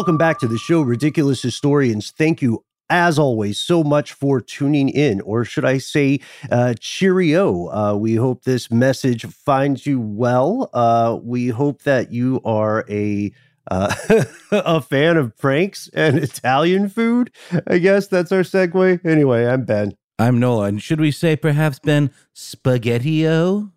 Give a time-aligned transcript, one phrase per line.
[0.00, 2.10] Welcome back to the show, Ridiculous Historians.
[2.10, 6.20] Thank you, as always, so much for tuning in, or should I say,
[6.50, 7.66] uh, cheerio.
[7.68, 10.70] Uh, we hope this message finds you well.
[10.72, 13.30] Uh, we hope that you are a
[13.70, 13.94] uh,
[14.50, 17.30] a fan of pranks and Italian food.
[17.66, 19.04] I guess that's our segue.
[19.04, 19.92] Anyway, I'm Ben.
[20.18, 20.64] I'm Noel.
[20.64, 23.70] And should we say perhaps, Ben, spaghetti-o?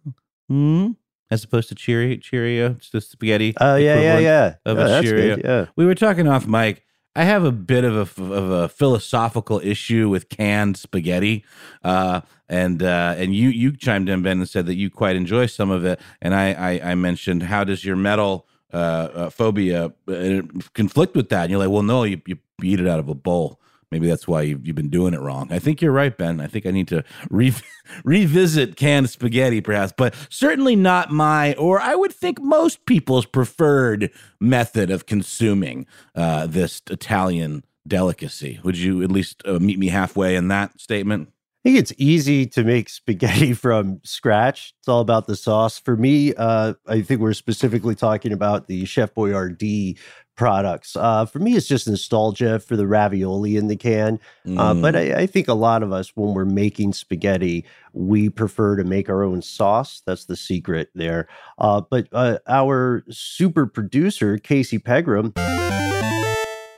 [0.47, 0.91] Hmm?
[1.33, 2.15] As opposed to Cheerio.
[2.17, 3.53] Cheerio, it's the spaghetti.
[3.59, 4.55] Oh yeah, yeah, yeah.
[4.65, 5.35] Of Oh, a Cheerio.
[5.35, 5.65] good, Yeah.
[5.75, 6.83] We were talking off mic.
[7.15, 11.43] I have a bit of a of a philosophical issue with canned spaghetti,
[11.83, 15.45] uh, and uh, and you you chimed in Ben and said that you quite enjoy
[15.47, 19.93] some of it, and I I, I mentioned how does your metal uh, uh, phobia
[20.07, 20.41] uh,
[20.73, 21.43] conflict with that?
[21.43, 23.59] And you're like, well, no, you you eat it out of a bowl.
[23.93, 25.49] Maybe that's why you've, you've been doing it wrong.
[25.51, 26.41] I think you're right, Ben.
[26.41, 27.53] I think I need to re-
[28.03, 34.09] revisit canned spaghetti, perhaps, but certainly not my, or I would think most people's preferred
[34.39, 38.59] method of consuming uh, this Italian delicacy.
[38.63, 41.29] Would you at least uh, meet me halfway in that statement?
[41.63, 44.73] I think it's easy to make spaghetti from scratch.
[44.79, 45.77] It's all about the sauce.
[45.77, 49.99] For me, uh, I think we're specifically talking about the Chef Boyardee
[50.35, 50.95] products.
[50.95, 54.19] Uh, for me, it's just nostalgia for the ravioli in the can.
[54.57, 55.15] Uh, but Mm.
[55.15, 59.09] I, I think a lot of us, when we're making spaghetti, we prefer to make
[59.09, 60.01] our own sauce.
[60.05, 61.27] That's the secret there.
[61.57, 65.33] Uh, but uh, our super producer, Casey Pegram,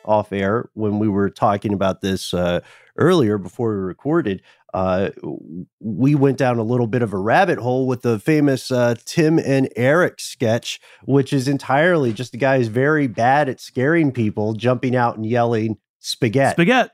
[0.06, 2.60] off air when we were talking about this uh,
[2.98, 4.42] earlier before we recorded.
[4.74, 5.10] Uh,
[5.80, 9.40] we went down a little bit of a rabbit hole with the famous uh, Tim
[9.40, 14.54] and Eric sketch, which is entirely just a guy who's very bad at scaring people,
[14.54, 16.54] jumping out and yelling spaghetti.
[16.54, 16.90] Spaghetti.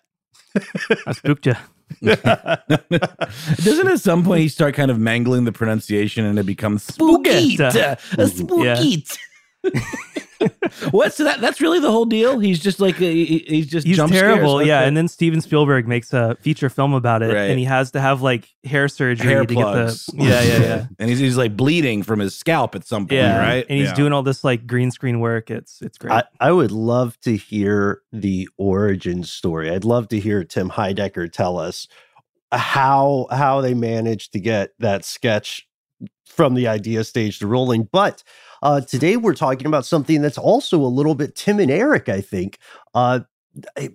[1.08, 1.56] I spooked you.
[2.04, 7.56] Doesn't at some point he start kind of mangling the pronunciation and it becomes spooky?
[7.56, 8.22] Spaghetti.
[8.22, 9.06] A spooky.
[10.92, 11.42] What's that?
[11.42, 12.40] That's really the whole deal.
[12.40, 14.56] He's just like he- he- he's just He's jump scares terrible.
[14.56, 14.80] like yeah.
[14.82, 14.88] that.
[14.88, 17.28] And then Steven Spielberg makes a feature film about it.
[17.34, 17.50] Right.
[17.50, 20.06] And he has to have like hair surgery hair to plugs.
[20.08, 20.24] get the.
[20.30, 20.86] Yeah, yeah, yeah.
[21.00, 23.38] and he's, he's like bleeding from his scalp at some point, yeah.
[23.40, 23.66] right?
[23.70, 23.96] And he's Yeah.
[23.96, 25.50] doing all this like green screen work.
[25.52, 26.12] It's it's great.
[26.14, 29.70] I, I would love to hear the origin story.
[29.72, 31.88] I'd love to hear Tim Heidecker tell us
[32.52, 35.68] how how they managed to get that sketch
[36.26, 37.88] from the idea stage to rolling.
[37.92, 38.24] But
[38.62, 42.10] uh, today we're talking about something that's also a little bit Tim and Eric.
[42.10, 42.60] I think
[42.94, 43.22] uh,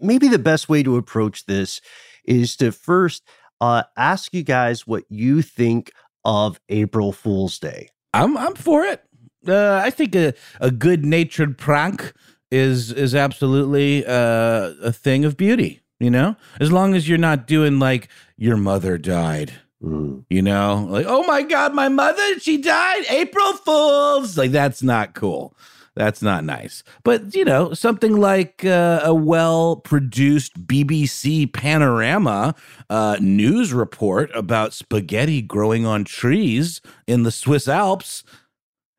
[0.01, 1.81] maybe the best way to approach this
[2.25, 3.23] is to first
[3.61, 5.93] uh, ask you guys what you think
[6.25, 7.89] of April Fool's Day.
[8.13, 9.03] I'm I'm for it.
[9.47, 12.13] Uh, I think a, a good natured prank
[12.51, 15.83] is is absolutely uh, a thing of beauty.
[15.99, 19.53] You know, as long as you're not doing like your mother died.
[19.83, 20.25] Mm.
[20.31, 23.05] You know, like oh my god, my mother she died.
[23.09, 24.39] April Fools.
[24.39, 25.57] Like that's not cool.
[25.97, 26.83] That's not nice.
[27.05, 32.55] But, you know, something like uh, a well produced BBC panorama
[32.91, 38.25] uh, news report about spaghetti growing on trees in the Swiss Alps.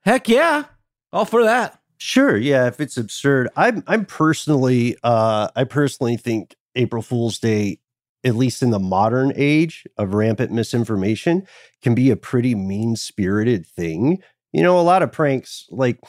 [0.01, 0.63] Heck yeah.
[1.13, 1.79] All for that.
[1.99, 3.49] Sure, yeah, if it's absurd.
[3.55, 7.79] I'm I'm personally uh I personally think April Fool's Day
[8.23, 11.45] at least in the modern age of rampant misinformation
[11.81, 14.21] can be a pretty mean-spirited thing.
[14.51, 15.99] You know, a lot of pranks like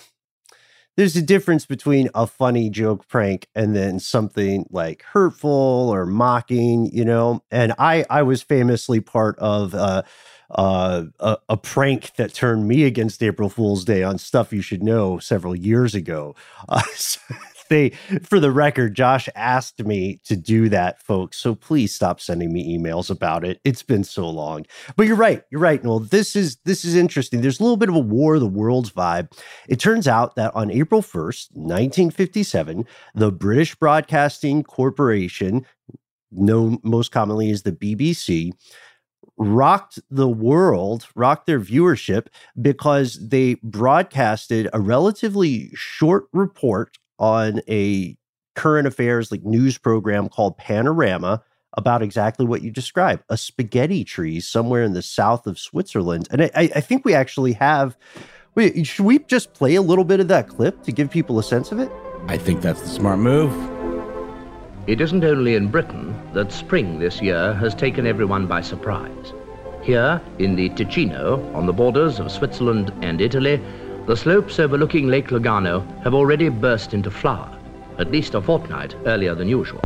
[0.97, 6.91] there's a difference between a funny joke prank and then something like hurtful or mocking,
[6.93, 7.45] you know.
[7.53, 10.03] And I I was famously part of uh
[10.51, 14.83] uh, a, a, prank that turned me against April Fool's Day on stuff you should
[14.83, 16.35] know several years ago.
[16.69, 17.21] Uh, so
[17.69, 17.91] they,
[18.23, 21.39] for the record, Josh asked me to do that, folks.
[21.39, 23.61] So please stop sending me emails about it.
[23.65, 24.67] It's been so long.
[24.97, 25.43] But you're right.
[25.51, 25.83] You're right.
[25.83, 27.41] Well, this is this is interesting.
[27.41, 29.33] There's a little bit of a War of the Worlds vibe.
[29.69, 35.67] It turns out that on April 1st, 1957, the British Broadcasting Corporation,
[36.31, 38.53] known most commonly as the BBC,
[39.39, 42.27] rocked the world, rocked their viewership
[42.61, 48.17] because they broadcasted a relatively short report on a
[48.55, 51.43] current affairs like news program called Panorama
[51.75, 56.27] about exactly what you described a spaghetti tree somewhere in the south of Switzerland.
[56.31, 57.97] And I, I think we actually have.
[58.55, 61.43] Wait, should we just play a little bit of that clip to give people a
[61.45, 61.93] sense of it?
[62.27, 63.53] I think that's the smart move.
[64.89, 69.33] It isn't only in Britain that spring this year has taken everyone by surprise.
[69.83, 73.63] Here, in the Ticino, on the borders of Switzerland and Italy,
[74.09, 77.55] the slopes overlooking Lake Lugano have already burst into flower,
[77.99, 79.83] at least a fortnight earlier than usual.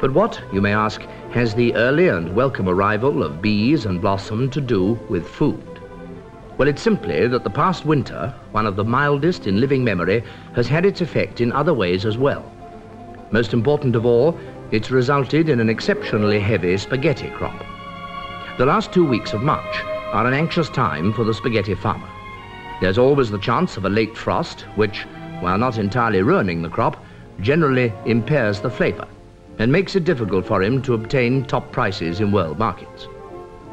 [0.00, 1.00] But what, you may ask,
[1.32, 5.80] has the early and welcome arrival of bees and blossom to do with food?
[6.56, 10.22] Well, it's simply that the past winter, one of the mildest in living memory,
[10.54, 12.48] has had its effect in other ways as well.
[13.32, 14.38] Most important of all,
[14.70, 17.66] it's resulted in an exceptionally heavy spaghetti crop.
[18.58, 19.82] The last two weeks of March
[20.16, 22.08] are an anxious time for the spaghetti farmer.
[22.80, 25.02] There's always the chance of a late frost, which,
[25.40, 27.04] while not entirely ruining the crop,
[27.42, 29.06] generally impairs the flavor
[29.58, 33.06] and makes it difficult for him to obtain top prices in world markets.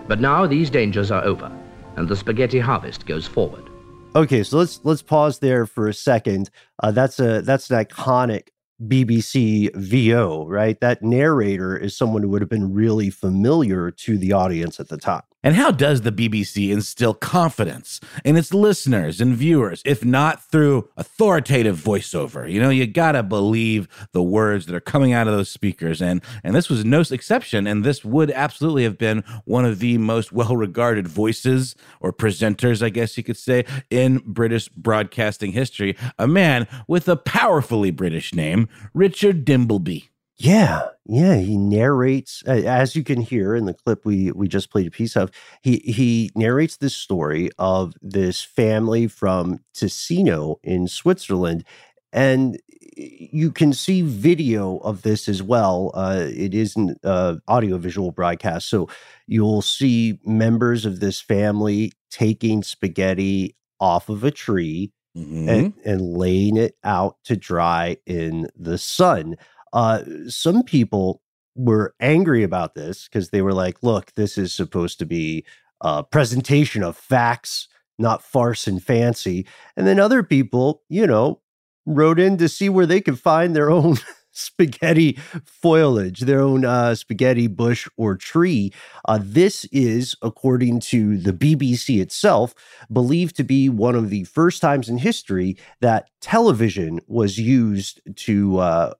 [0.09, 1.49] But now these dangers are over,
[1.95, 3.69] and the spaghetti harvest goes forward.
[4.13, 6.49] Okay, so let's let's pause there for a second.
[6.81, 8.49] Uh, that's a that's an iconic
[8.85, 10.77] BBC VO, right?
[10.81, 14.97] That narrator is someone who would have been really familiar to the audience at the
[14.97, 15.23] time.
[15.43, 20.89] And how does the BBC instill confidence in its listeners and viewers, if not through
[20.97, 22.49] authoritative voiceover?
[22.49, 26.21] You know, you gotta believe the words that are coming out of those speakers, and
[26.43, 27.67] and this was no exception.
[27.67, 32.89] And this would absolutely have been one of the most well-regarded voices or presenters, I
[32.89, 35.97] guess you could say, in British broadcasting history.
[36.17, 40.12] A man with a powerfully British name, Richard Dimbleby.
[40.37, 44.71] Yeah, yeah, he narrates uh, as you can hear in the clip we we just
[44.71, 45.31] played a piece of.
[45.61, 51.63] He he narrates this story of this family from Ticino in Switzerland,
[52.11, 52.59] and
[52.97, 55.91] you can see video of this as well.
[55.93, 58.89] Uh, it isn't uh, audio visual broadcast, so
[59.27, 65.49] you'll see members of this family taking spaghetti off of a tree mm-hmm.
[65.49, 69.35] and, and laying it out to dry in the sun.
[69.73, 71.21] Uh, some people
[71.55, 75.45] were angry about this because they were like, look, this is supposed to be
[75.81, 77.67] a presentation of facts,
[77.99, 79.45] not farce and fancy.
[79.75, 81.41] And then other people, you know,
[81.85, 83.97] wrote in to see where they could find their own
[84.33, 88.71] spaghetti foliage, their own uh, spaghetti bush or tree.
[89.05, 92.55] Uh, this is, according to the BBC itself,
[92.91, 98.57] believed to be one of the first times in history that television was used to
[98.57, 98.93] uh,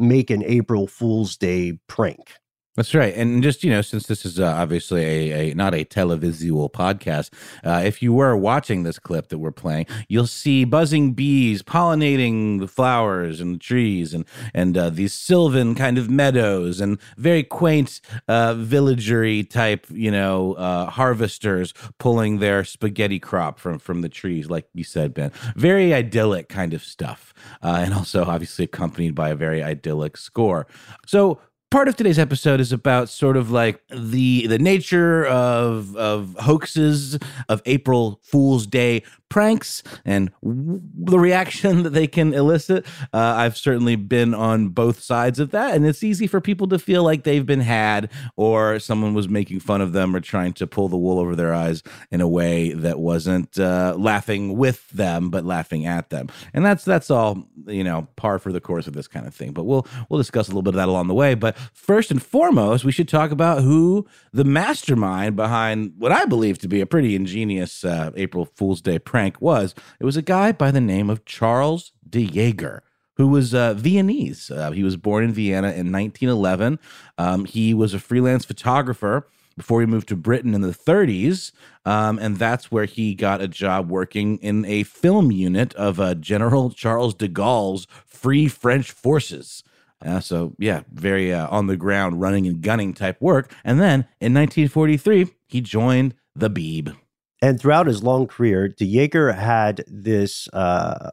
[0.00, 2.34] make an April Fool's Day prank.
[2.80, 5.84] That's right, and just you know, since this is uh, obviously a, a, not a
[5.84, 7.28] televisual podcast,
[7.62, 12.58] uh, if you were watching this clip that we're playing, you'll see buzzing bees pollinating
[12.58, 17.42] the flowers and the trees, and and uh, these sylvan kind of meadows, and very
[17.42, 24.08] quaint uh, villagery type, you know, uh, harvesters pulling their spaghetti crop from from the
[24.08, 25.32] trees, like you said, Ben.
[25.54, 30.66] Very idyllic kind of stuff, uh, and also obviously accompanied by a very idyllic score.
[31.06, 36.36] So part of today's episode is about sort of like the the nature of of
[36.40, 42.84] hoaxes of April Fool's Day pranks and w- the reaction that they can elicit.
[43.14, 46.78] Uh, I've certainly been on both sides of that, and it's easy for people to
[46.78, 50.66] feel like they've been had or someone was making fun of them or trying to
[50.66, 55.30] pull the wool over their eyes in a way that wasn't uh, laughing with them
[55.30, 56.28] but laughing at them.
[56.52, 59.52] And that's that's all you know, par for the course of this kind of thing.
[59.52, 61.34] But we'll we'll discuss a little bit of that along the way.
[61.34, 66.58] But first and foremost, we should talk about who the mastermind behind what I believe
[66.58, 69.74] to be a pretty ingenious uh, April Fool's Day prank was.
[69.98, 72.82] It was a guy by the name of Charles de Jaeger
[73.20, 74.50] who was uh, Viennese.
[74.50, 76.78] Uh, he was born in Vienna in 1911.
[77.18, 81.52] Um, he was a freelance photographer before he moved to Britain in the 30s.
[81.84, 86.14] Um, and that's where he got a job working in a film unit of uh,
[86.14, 89.62] General Charles de Gaulle's Free French Forces.
[90.02, 93.52] Uh, so, yeah, very uh, on the ground, running and gunning type work.
[93.64, 96.96] And then in 1943, he joined the Beeb.
[97.42, 100.48] And throughout his long career, De Jaeger had this.
[100.52, 101.10] Uh,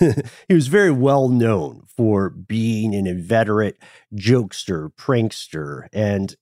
[0.48, 3.78] he was very well known for being an inveterate
[4.14, 6.36] jokester, prankster, and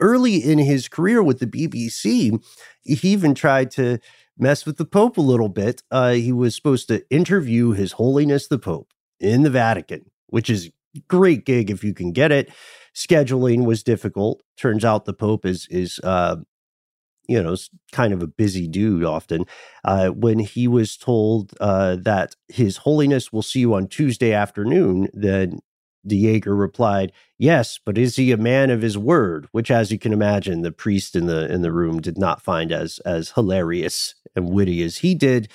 [0.00, 2.42] early in his career with the BBC,
[2.82, 3.98] he even tried to
[4.38, 5.82] mess with the Pope a little bit.
[5.90, 10.70] Uh, he was supposed to interview His Holiness the Pope in the Vatican, which is
[10.96, 12.50] a great gig if you can get it.
[12.94, 14.42] Scheduling was difficult.
[14.56, 16.36] Turns out the Pope is is uh,
[17.28, 17.56] you know
[17.92, 19.44] kind of a busy dude often.
[19.84, 25.08] Uh, when he was told uh, that His Holiness will see you on Tuesday afternoon,
[25.12, 25.60] then
[26.06, 29.98] De Jaeger replied, "Yes, but is he a man of his word?" Which, as you
[29.98, 34.14] can imagine, the priest in the in the room did not find as as hilarious
[34.34, 35.48] and witty as he did.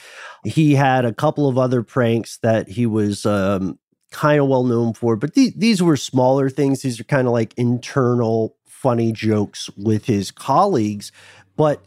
[0.44, 3.80] He had a couple of other pranks that he was um,
[4.12, 6.82] kind of well known for, but th- these were smaller things.
[6.82, 11.12] These are kind of like internal funny jokes with his colleagues,
[11.56, 11.84] but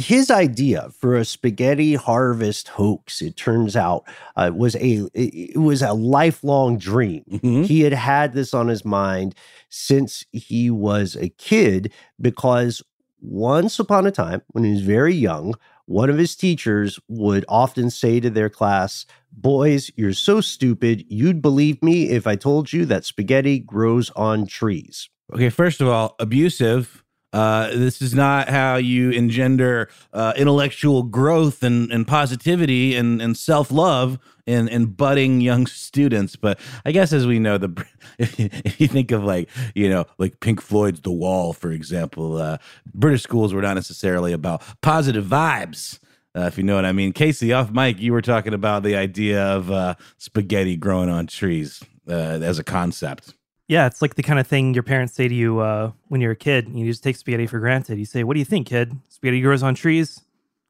[0.00, 4.04] his idea for a spaghetti harvest hoax it turns out
[4.36, 7.24] uh, was a it was a lifelong dream.
[7.30, 7.62] Mm-hmm.
[7.64, 9.34] he had had this on his mind
[9.68, 12.82] since he was a kid because
[13.20, 15.54] once upon a time when he was very young
[15.84, 21.04] one of his teachers would often say to their class boys you're so stupid.
[21.08, 25.10] You'd believe me if i told you that spaghetti grows on trees.
[25.34, 31.62] Okay first of all abusive uh, this is not how you engender uh, intellectual growth
[31.62, 36.36] and, and positivity and, and self love in, in budding young students.
[36.36, 37.86] But I guess as we know, the
[38.18, 42.58] if you, think of like you know like Pink Floyd's The Wall, for example, uh,
[42.92, 45.98] British schools were not necessarily about positive vibes.
[46.36, 48.94] Uh, if you know what I mean, Casey, off mic, you were talking about the
[48.94, 53.34] idea of uh, spaghetti growing on trees uh, as a concept.
[53.70, 56.32] Yeah, it's like the kind of thing your parents say to you uh, when you're
[56.32, 56.68] a kid.
[56.74, 58.00] You just take spaghetti for granted.
[58.00, 58.96] You say, "What do you think, kid?
[59.10, 60.22] Spaghetti grows on trees.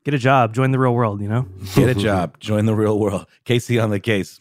[0.05, 0.53] Get a job.
[0.53, 1.23] Join the real world.
[1.23, 2.39] You know, get a job.
[2.41, 4.39] Join the real world." Casey on the case.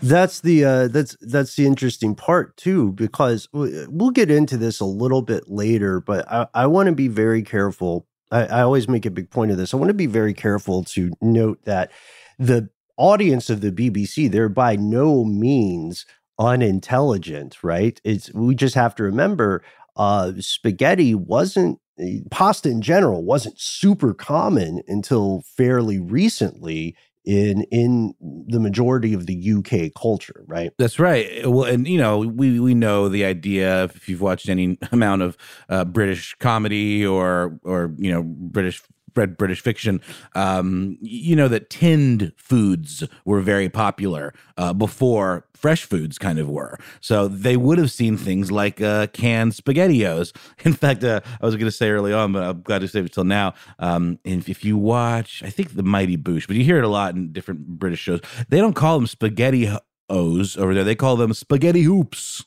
[0.00, 4.86] That's the uh, that's that's the interesting part too, because we'll get into this a
[4.86, 6.00] little bit later.
[6.00, 8.06] But I, I want to be very careful.
[8.30, 9.74] I, I always make a big point of this.
[9.74, 11.90] I want to be very careful to note that
[12.38, 16.06] the audience of the BBC, they're by no means
[16.38, 18.00] unintelligent, right?
[18.04, 19.62] It's we just have to remember
[19.96, 28.14] uh, spaghetti wasn't eh, pasta in general wasn't super common until fairly recently in in
[28.20, 30.72] the majority of the UK culture, right?
[30.78, 31.46] That's right.
[31.46, 35.36] Well, and you know, we we know the idea if you've watched any amount of
[35.68, 38.82] uh, British comedy or or you know British
[39.18, 40.00] read British fiction,
[40.34, 46.48] um, you know that tinned foods were very popular uh, before fresh foods kind of
[46.48, 46.78] were.
[47.00, 50.32] So they would have seen things like uh, canned SpaghettiOs.
[50.64, 53.06] In fact, uh, I was going to say early on, but I'm glad to save
[53.06, 53.54] it till now.
[53.78, 56.88] Um, if, if, you watch, I think the Mighty Boosh, but you hear it a
[56.88, 58.20] lot in different British shows.
[58.48, 59.68] They don't call them spaghetti
[60.08, 60.84] O's over there.
[60.84, 62.44] They call them spaghetti hoops.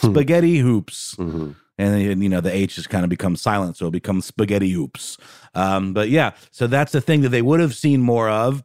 [0.00, 0.12] Hmm.
[0.12, 1.14] Spaghetti hoops.
[1.16, 4.72] Mm-hmm and you know the H has kind of become silent, so it becomes spaghetti
[4.74, 5.18] oops.
[5.54, 8.62] Um, but yeah, so that's the thing that they would have seen more of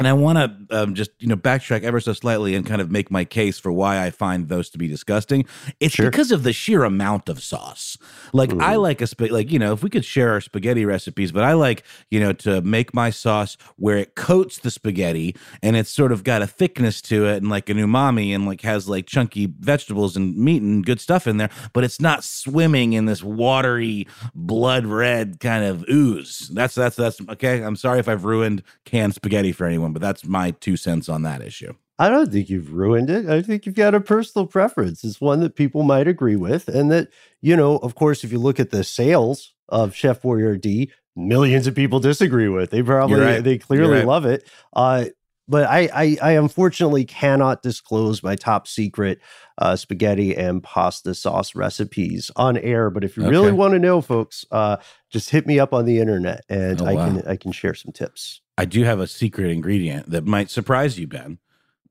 [0.00, 0.38] and I want
[0.70, 3.58] to um, just you know backtrack ever so slightly and kind of make my case
[3.58, 5.44] for why I find those to be disgusting.
[5.78, 6.10] It's sure.
[6.10, 7.98] because of the sheer amount of sauce.
[8.32, 8.62] Like mm.
[8.62, 11.44] I like a sp- like you know if we could share our spaghetti recipes, but
[11.44, 15.90] I like you know to make my sauce where it coats the spaghetti and it's
[15.90, 19.04] sort of got a thickness to it and like an umami and like has like
[19.04, 23.22] chunky vegetables and meat and good stuff in there, but it's not swimming in this
[23.22, 26.48] watery blood red kind of ooze.
[26.54, 27.62] That's that's that's okay.
[27.62, 31.22] I'm sorry if I've ruined canned spaghetti for anyone but that's my two cents on
[31.22, 31.74] that issue.
[31.98, 33.28] I don't think you've ruined it.
[33.28, 35.04] I think you've got a personal preference.
[35.04, 36.66] It's one that people might agree with.
[36.66, 37.08] And that,
[37.42, 41.74] you know, of course, if you look at the sales of Chef Boyardee, millions of
[41.74, 42.70] people disagree with.
[42.70, 43.44] They probably right.
[43.44, 44.06] they clearly right.
[44.06, 44.48] love it.
[44.72, 45.06] Uh,
[45.46, 49.20] but I, I I unfortunately cannot disclose my top secret
[49.58, 52.88] uh, spaghetti and pasta sauce recipes on air.
[52.88, 54.76] But if you really want to know, folks, uh,
[55.10, 57.06] just hit me up on the internet and Oh, I wow.
[57.06, 58.40] can I can share some tips.
[58.60, 61.38] I do have a secret ingredient that might surprise you, Ben.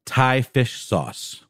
[0.06, 1.46] Thai fish sauce.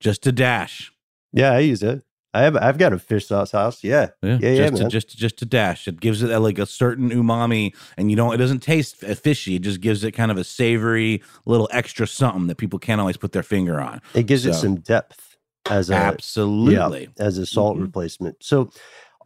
[0.00, 0.92] Just a dash.
[1.32, 2.02] Yeah, I use it.
[2.34, 3.82] I have I've got a fish sauce house.
[3.82, 4.86] Yeah, Yeah, Yeah, yeah, just man.
[4.86, 5.88] A, just just a dash.
[5.88, 8.34] It gives it a, like a certain umami, and you don't.
[8.34, 9.56] It doesn't taste fishy.
[9.56, 13.16] It just gives it kind of a savory, little extra something that people can't always
[13.16, 14.02] put their finger on.
[14.14, 15.36] it gives it some depth
[15.70, 17.08] as a Absolutely.
[17.18, 17.82] as a salt Mhm.
[17.82, 18.36] replacement.
[18.42, 18.70] So,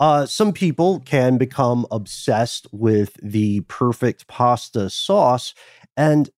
[0.01, 5.55] uh, some people can become obsessed with the perfect pasta sauce,
[5.97, 6.31] and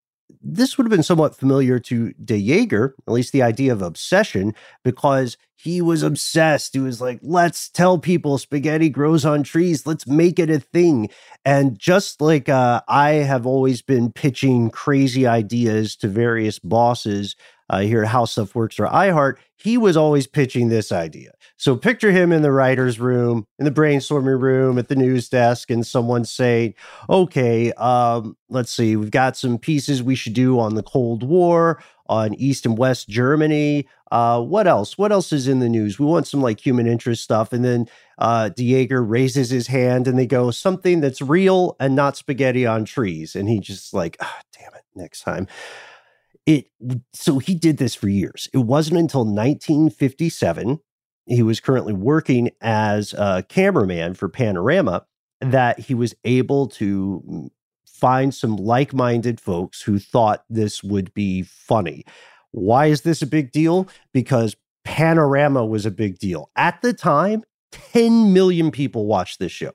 [0.42, 4.54] this would have been somewhat familiar to De Jaeger, at least the idea of obsession,
[4.82, 6.74] because he was obsessed.
[6.74, 11.08] He was like, let's tell people spaghetti grows on trees, let's make it a thing.
[11.44, 17.36] And just like uh, I have always been pitching crazy ideas to various bosses
[17.72, 21.32] uh, here at How Stuff Works or iHeart, he was always pitching this idea.
[21.56, 25.70] So picture him in the writer's room, in the brainstorming room, at the news desk,
[25.70, 26.74] and someone saying,
[27.08, 31.82] okay, um, let's see, we've got some pieces we should do on the Cold War,
[32.08, 33.88] on East and West Germany.
[34.10, 34.98] Uh, what else?
[34.98, 35.98] What else is in the news?
[35.98, 37.54] We want some like human interest stuff.
[37.54, 37.88] And then
[38.18, 43.34] uh, raises his hand and they go, something that's real and not spaghetti on trees.
[43.34, 45.48] And he just like, ah, damn it, next time
[46.46, 46.66] it
[47.12, 48.48] so he did this for years.
[48.52, 50.80] It wasn't until 1957
[51.26, 55.06] he was currently working as a cameraman for Panorama
[55.40, 57.50] that he was able to mm,
[57.86, 62.04] find some like-minded folks who thought this would be funny.
[62.50, 63.88] Why is this a big deal?
[64.12, 66.50] Because Panorama was a big deal.
[66.56, 69.72] At the time, 10 million people watched this show.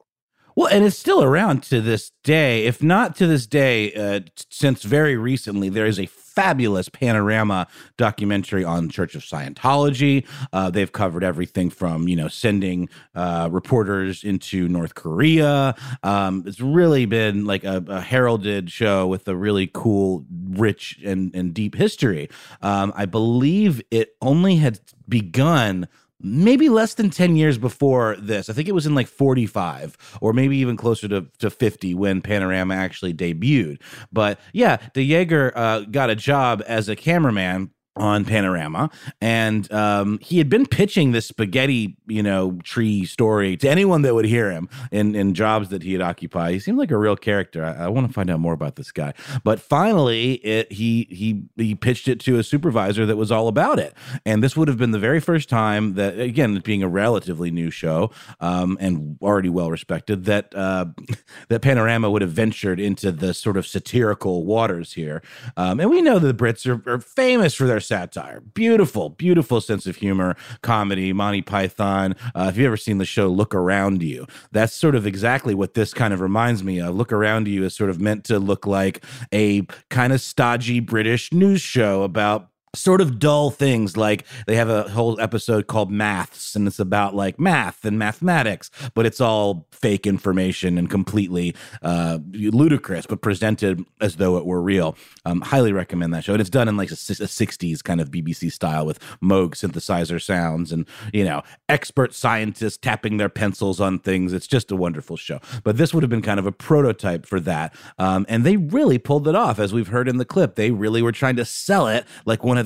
[0.55, 2.65] Well, and it's still around to this day.
[2.65, 6.07] If not to this day, uh, since very recently, there is a
[6.37, 7.65] fabulous panorama
[7.97, 10.23] documentary on Church of Scientology.
[10.53, 15.73] Uh, they've covered everything from you know sending uh, reporters into North Korea.
[16.03, 21.33] Um, it's really been like a, a heralded show with a really cool, rich and
[21.33, 22.29] and deep history.
[22.61, 24.79] Um, I believe it only had
[25.09, 25.87] begun
[26.19, 28.49] maybe less than 10 years before this.
[28.49, 32.21] I think it was in like 45 or maybe even closer to, to 50 when
[32.21, 33.81] Panorama actually debuted.
[34.11, 38.89] But yeah, De Jaeger uh, got a job as a cameraman on Panorama,
[39.21, 44.13] and um, he had been pitching this spaghetti, you know, tree story to anyone that
[44.15, 46.53] would hear him in in jobs that he had occupied.
[46.53, 47.63] He seemed like a real character.
[47.63, 49.13] I, I want to find out more about this guy.
[49.43, 53.79] But finally, it, he he he pitched it to a supervisor that was all about
[53.79, 53.93] it,
[54.25, 57.69] and this would have been the very first time that, again, being a relatively new
[57.69, 60.85] show um, and already well respected, that uh,
[61.49, 65.21] that Panorama would have ventured into the sort of satirical waters here.
[65.55, 68.41] Um, and we know that the Brits are, are famous for their satire.
[68.41, 72.15] Beautiful, beautiful sense of humor, comedy, Monty Python.
[72.35, 75.73] Uh, if you've ever seen the show Look Around You, that's sort of exactly what
[75.73, 76.95] this kind of reminds me of.
[76.95, 81.31] Look Around You is sort of meant to look like a kind of stodgy British
[81.31, 86.55] news show about sort of dull things like they have a whole episode called maths
[86.55, 92.19] and it's about like math and mathematics but it's all fake information and completely uh
[92.31, 94.95] ludicrous but presented as though it were real.
[95.25, 98.11] Um highly recommend that show and it's done in like a, a 60s kind of
[98.11, 103.99] bbc style with moog synthesizer sounds and you know expert scientists tapping their pencils on
[103.99, 104.33] things.
[104.33, 105.39] It's just a wonderful show.
[105.63, 107.75] But this would have been kind of a prototype for that.
[107.97, 110.55] Um and they really pulled it off as we've heard in the clip.
[110.55, 112.65] They really were trying to sell it like one of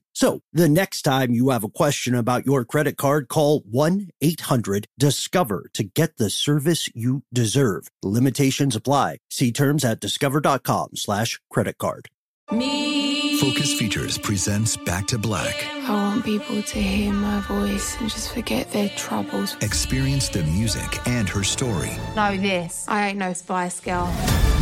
[0.21, 4.85] So the next time you have a question about your credit card, call 1 800
[4.99, 7.87] Discover to get the service you deserve.
[8.03, 9.17] Limitations apply.
[9.31, 12.09] See terms at discover.com slash credit card.
[12.51, 15.65] Focus Features presents Back to Black.
[15.87, 19.55] I want people to hear my voice and just forget their troubles.
[19.61, 22.85] Experience the music and her story Know this.
[22.87, 24.05] I ain't no Spice Girl.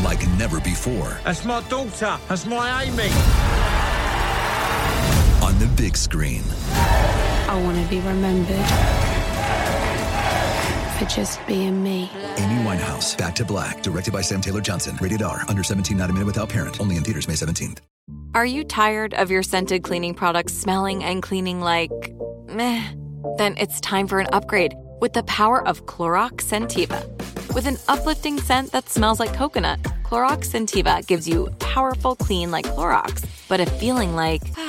[0.05, 2.17] like never before That's my daughter.
[2.29, 3.58] That's my Amy.
[5.59, 6.41] On the big screen.
[6.71, 8.65] I want to be remembered
[10.97, 12.09] for just being me.
[12.37, 14.97] Amy Winehouse, Back to Black, directed by Sam Taylor Johnson.
[15.01, 16.79] Rated R, under 17, not a minute without parent.
[16.79, 17.79] Only in theaters May 17th.
[18.35, 21.91] Are you tired of your scented cleaning products smelling and cleaning like
[22.47, 22.93] meh?
[23.37, 27.03] Then it's time for an upgrade with the power of Clorox Scentiva.
[27.53, 32.65] With an uplifting scent that smells like coconut, Clorox Scentiva gives you powerful clean like
[32.65, 34.68] Clorox, but a feeling like ah,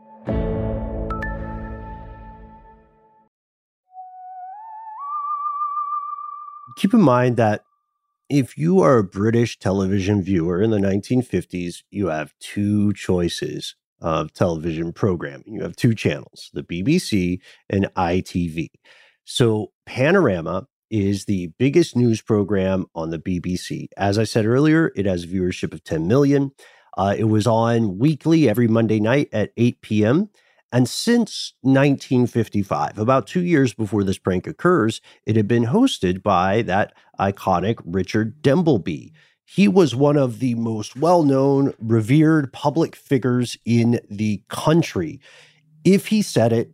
[6.81, 7.63] Keep in mind that
[8.27, 14.33] if you are a British television viewer in the 1950s, you have two choices of
[14.33, 15.53] television programming.
[15.53, 17.39] You have two channels, the BBC
[17.69, 18.69] and ITV.
[19.25, 23.89] So, Panorama is the biggest news program on the BBC.
[23.95, 26.49] As I said earlier, it has viewership of 10 million.
[26.97, 30.31] Uh, it was on weekly every Monday night at 8 p.m.
[30.71, 36.61] And since 1955, about two years before this prank occurs, it had been hosted by
[36.63, 39.11] that iconic Richard Dimbleby.
[39.43, 45.19] He was one of the most well known, revered public figures in the country.
[45.83, 46.71] If he said it,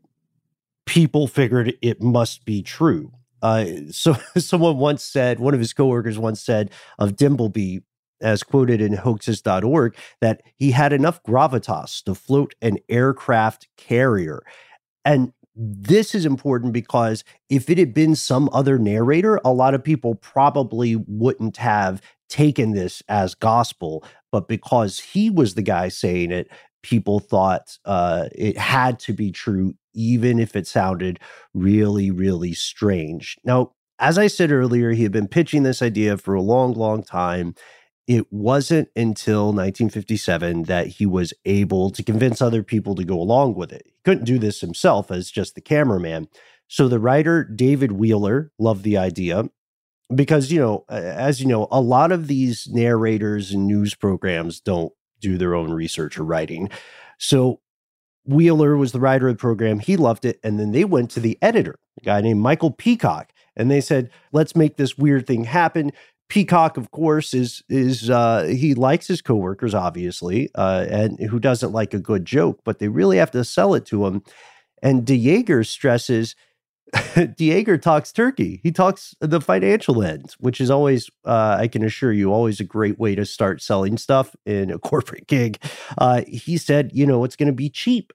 [0.86, 3.12] people figured it must be true.
[3.42, 7.82] Uh, so someone once said, one of his coworkers once said of Dimbleby,
[8.22, 14.44] as quoted in hoaxes.org, that he had enough gravitas to float an aircraft carrier.
[15.06, 19.84] And this is important because if it had been some other narrator, a lot of
[19.84, 24.04] people probably wouldn't have taken this as gospel.
[24.32, 26.52] But because he was the guy saying it,
[26.84, 31.20] people thought uh, it had to be true, even if it sounded
[31.54, 33.38] really, really strange.
[33.44, 37.02] Now, as I said earlier, he had been pitching this idea for a long, long
[37.02, 37.56] time
[38.08, 43.56] it wasn't until 1957 that he was able to convince other people to go along
[43.56, 43.84] with it.
[43.86, 46.30] He couldn't do this himself as just the cameraman.
[46.70, 49.50] So the writer David Wheeler loved the idea
[50.14, 54.94] because, you know, as you know, a lot of these narrators and news programs don't
[55.20, 56.70] do their own research or writing.
[57.18, 57.60] So
[58.24, 59.80] Wheeler was the writer of the program.
[59.80, 60.40] He loved it.
[60.44, 64.10] And then they went to the editor, a guy named Michael Peacock, and they said,
[64.32, 65.92] let's make this weird thing happen.
[66.30, 71.72] Peacock, of course, is is uh, he likes his coworkers, obviously, uh, and who doesn't
[71.72, 74.24] like a good joke, but they really have to sell it to him.
[74.84, 76.36] And De Jaeger stresses,
[77.16, 78.60] De Jaeger talks turkey.
[78.62, 82.66] He talks the financial end, which is always, uh, I can assure you, always a
[82.66, 85.60] great way to start selling stuff in a corporate gig.
[85.98, 88.12] Uh, he said, you know, it's going to be cheap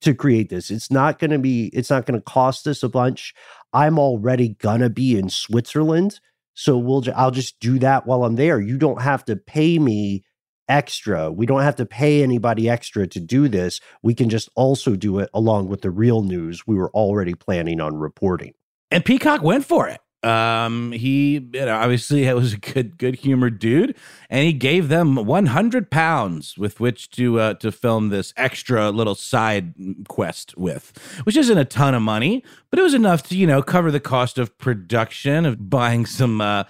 [0.00, 0.70] to create this.
[0.70, 1.66] It's not going to be.
[1.74, 3.34] It's not going to cost us a bunch.
[3.72, 6.20] I'm already gonna be in Switzerland
[6.54, 8.60] so we'll I'll just do that while I'm there.
[8.60, 10.24] You don't have to pay me
[10.68, 11.30] extra.
[11.30, 13.80] We don't have to pay anybody extra to do this.
[14.02, 17.80] We can just also do it along with the real news we were already planning
[17.80, 18.54] on reporting.
[18.90, 20.00] And Peacock went for it.
[20.22, 23.96] Um, he you know, obviously was a good, good humored dude,
[24.28, 29.14] and he gave them 100 pounds with which to uh, to film this extra little
[29.14, 29.74] side
[30.08, 30.92] quest with,
[31.24, 34.00] which isn't a ton of money, but it was enough to you know cover the
[34.00, 36.64] cost of production of buying some uh,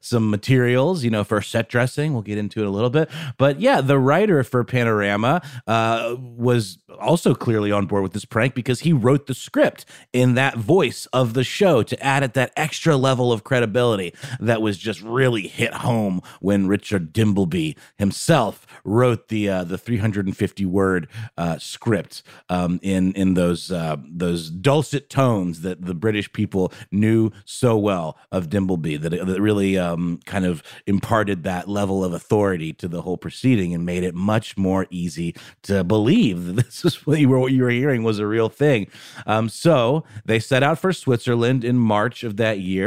[0.00, 2.14] some materials, you know, for set dressing.
[2.14, 6.78] We'll get into it a little bit, but yeah, the writer for Panorama uh, was
[7.00, 11.06] also clearly on board with this prank because he wrote the script in that voice
[11.12, 15.46] of the show to add it that extra level of credibility that was just really
[15.46, 22.80] hit home when Richard Dimbleby himself wrote the uh, the 350 word uh, script um,
[22.82, 28.48] in in those uh, those dulcet tones that the British people knew so well of
[28.48, 33.02] Dimbleby that it, that really um, kind of imparted that level of authority to the
[33.02, 37.28] whole proceeding and made it much more easy to believe that this is what you
[37.28, 38.86] were what you were hearing was a real thing.
[39.26, 42.83] Um, so they set out for Switzerland in March of that year.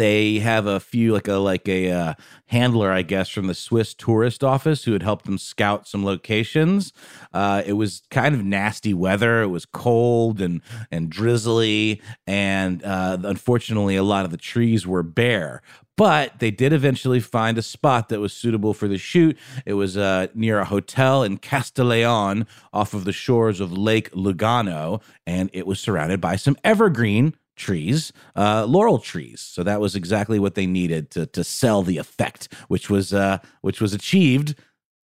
[0.00, 2.14] They have a few like a like a uh,
[2.46, 6.94] handler, I guess, from the Swiss tourist office who had helped them scout some locations.
[7.34, 9.42] Uh, it was kind of nasty weather.
[9.42, 15.02] It was cold and and drizzly, and uh, unfortunately, a lot of the trees were
[15.02, 15.60] bare.
[15.98, 19.36] But they did eventually find a spot that was suitable for the shoot.
[19.66, 25.02] It was uh, near a hotel in Castelleon off of the shores of Lake Lugano,
[25.26, 29.40] and it was surrounded by some evergreen trees, uh, laurel trees.
[29.40, 33.38] So that was exactly what they needed to to sell the effect, which was uh,
[33.60, 34.56] which was achieved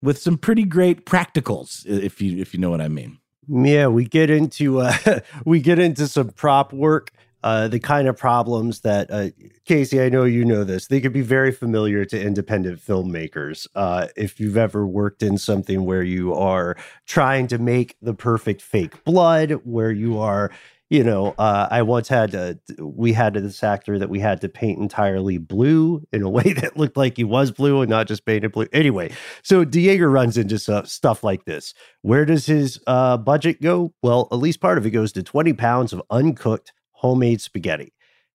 [0.03, 3.19] with some pretty great practicals, if you if you know what I mean.
[3.49, 7.13] Yeah, we get into uh, we get into some prop work.
[7.43, 9.29] Uh, the kind of problems that uh,
[9.65, 10.89] Casey, I know you know this.
[10.89, 13.69] They could be very familiar to independent filmmakers.
[13.77, 18.63] Uh, if you've ever worked in something where you are trying to make the perfect
[18.63, 20.51] fake blood, where you are
[20.89, 24.49] you know, uh, I once had to, we had this actor that we had to
[24.49, 28.25] paint entirely blue in a way that looked like he was blue and not just
[28.25, 28.67] painted blue.
[28.73, 31.75] Anyway, so De Jaeger runs into stuff like this.
[32.03, 33.95] Where does his uh, budget go?
[34.03, 37.93] Well, at least part of it goes to 20 pounds of uncooked homemade spaghetti.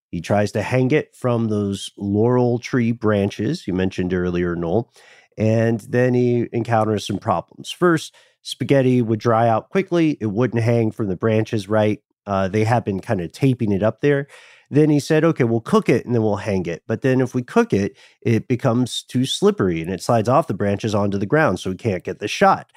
[0.09, 4.91] He tries to hang it from those laurel tree branches you mentioned earlier, Noel.
[5.37, 7.71] And then he encounters some problems.
[7.71, 10.17] First, spaghetti would dry out quickly.
[10.19, 12.01] It wouldn't hang from the branches right.
[12.25, 14.27] Uh, they have been kind of taping it up there.
[14.69, 16.83] Then he said, okay, we'll cook it and then we'll hang it.
[16.87, 20.53] But then if we cook it, it becomes too slippery and it slides off the
[20.53, 21.59] branches onto the ground.
[21.59, 22.71] So we can't get the shot.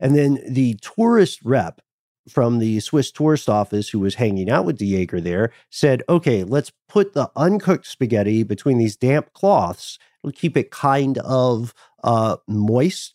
[0.00, 1.80] And then the tourist rep
[2.28, 6.42] from the Swiss tourist office who was hanging out with De Jaeger there said, okay,
[6.42, 9.98] let's put the uncooked spaghetti between these damp cloths.
[10.24, 13.14] It'll keep it kind of uh, moist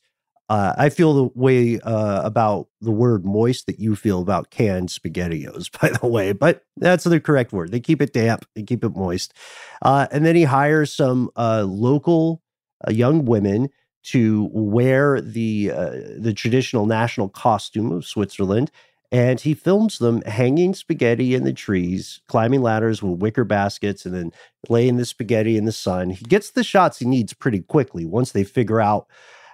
[0.52, 4.90] uh, I feel the way uh, about the word moist that you feel about canned
[4.90, 7.72] spaghettios, by the way, but that's the correct word.
[7.72, 9.34] They keep it damp, they keep it moist.
[9.82, 12.42] Uh, and then he hires some uh, local
[12.86, 13.70] uh, young women
[14.04, 18.72] to wear the uh, the traditional national costume of Switzerland,
[19.10, 24.14] and he films them hanging spaghetti in the trees, climbing ladders with wicker baskets, and
[24.14, 24.34] then
[24.68, 26.10] laying the spaghetti in the sun.
[26.10, 29.08] He gets the shots he needs pretty quickly once they figure out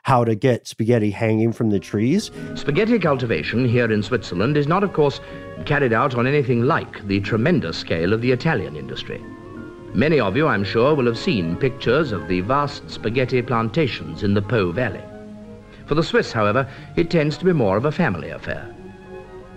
[0.07, 2.31] how to get spaghetti hanging from the trees.
[2.55, 5.19] Spaghetti cultivation here in Switzerland is not, of course,
[5.65, 9.21] carried out on anything like the tremendous scale of the Italian industry.
[9.93, 14.33] Many of you, I'm sure, will have seen pictures of the vast spaghetti plantations in
[14.33, 15.03] the Po Valley.
[15.87, 16.65] For the Swiss, however,
[16.95, 18.73] it tends to be more of a family affair.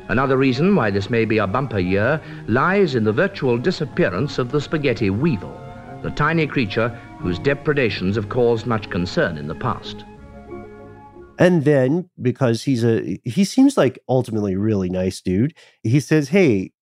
[0.08, 4.50] Another reason why this may be a bumper year lies in the virtual disappearance of
[4.50, 5.56] the spaghetti weevil,
[6.02, 6.88] the tiny creature
[7.20, 10.04] whose depredations have caused much concern in the past.
[11.40, 16.72] And then because he's a he seems like ultimately really nice dude, he says, "Hey,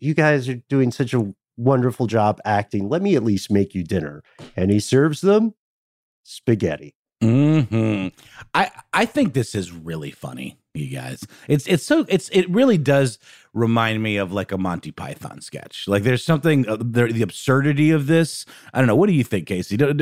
[0.00, 2.88] you guys are doing such a wonderful job acting.
[2.88, 4.22] Let me at least make you dinner."
[4.56, 5.54] And he serves them
[6.24, 6.96] spaghetti.
[7.22, 8.08] Hmm.
[8.52, 11.24] I I think this is really funny, you guys.
[11.46, 13.18] It's it's so it's it really does
[13.54, 15.84] remind me of like a Monty Python sketch.
[15.86, 18.44] Like there's something uh, the, the absurdity of this.
[18.74, 18.96] I don't know.
[18.96, 19.76] What do you think, Casey?
[19.76, 19.92] I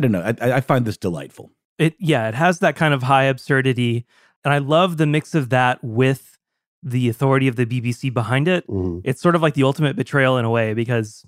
[0.00, 0.22] don't know.
[0.22, 1.50] I, I find this delightful.
[1.78, 4.06] It yeah, it has that kind of high absurdity,
[4.44, 6.38] and I love the mix of that with
[6.82, 8.66] the authority of the BBC behind it.
[8.68, 9.00] Mm.
[9.04, 11.24] It's sort of like the ultimate betrayal in a way because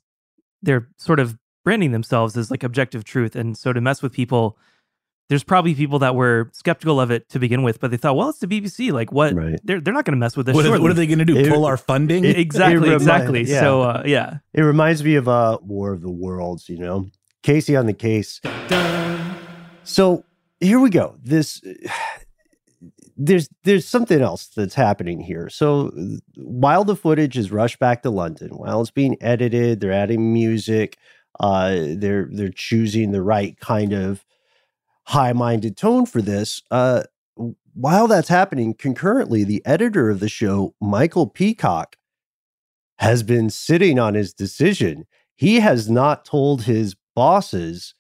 [0.63, 4.57] they're sort of branding themselves as like objective truth, and so to mess with people.
[5.29, 8.29] There's probably people that were skeptical of it to begin with, but they thought, well,
[8.29, 8.93] it's the BBC.
[8.93, 9.35] Like, what?
[9.35, 9.59] Right.
[9.65, 10.55] They're they're not going to mess with this.
[10.55, 11.37] What are, what are they going to do?
[11.37, 12.25] It, Pull our funding?
[12.25, 13.43] It, exactly, exactly.
[13.43, 13.59] Yeah.
[13.59, 16.69] So, uh, yeah, it reminds me of uh, War of the Worlds.
[16.69, 17.07] You know,
[17.43, 18.41] Casey on the case.
[19.83, 20.25] So
[20.61, 21.17] here we go.
[21.23, 21.63] This
[23.17, 25.49] there's there's something else that's happening here.
[25.49, 25.93] So
[26.37, 30.99] while the footage is rushed back to London, while it's being edited, they're adding music,
[31.41, 34.25] uh, they're they're choosing the right kind of
[35.05, 36.63] high-minded tone for this.
[36.71, 37.05] Uh,
[37.75, 41.97] while that's happening, concurrently, the editor of the show, Michael Peacock,
[42.99, 45.05] has been sitting on his decision.
[45.37, 47.95] He has not told his bosses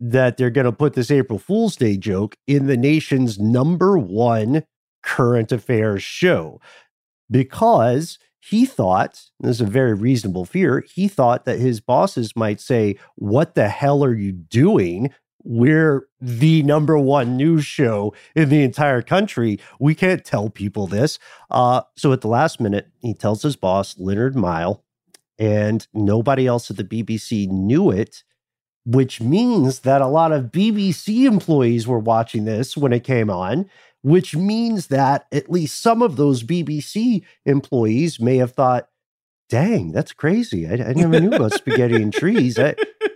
[0.00, 4.64] that they're going to put this April Fool's Day joke in the nation's number one
[5.02, 6.60] current affairs show
[7.30, 12.60] because he thought, this is a very reasonable fear, he thought that his bosses might
[12.60, 15.10] say, What the hell are you doing?
[15.46, 19.60] We're the number one news show in the entire country.
[19.78, 21.18] We can't tell people this.
[21.50, 24.80] Uh, so at the last minute, he tells his boss, Leonard Miall,
[25.38, 28.24] and nobody else at the BBC knew it
[28.84, 33.68] which means that a lot of BBC employees were watching this when it came on,
[34.02, 38.88] which means that at least some of those BBC employees may have thought,
[39.48, 40.66] dang, that's crazy.
[40.66, 42.58] I, I never knew about spaghetti and trees.
[42.58, 42.74] I,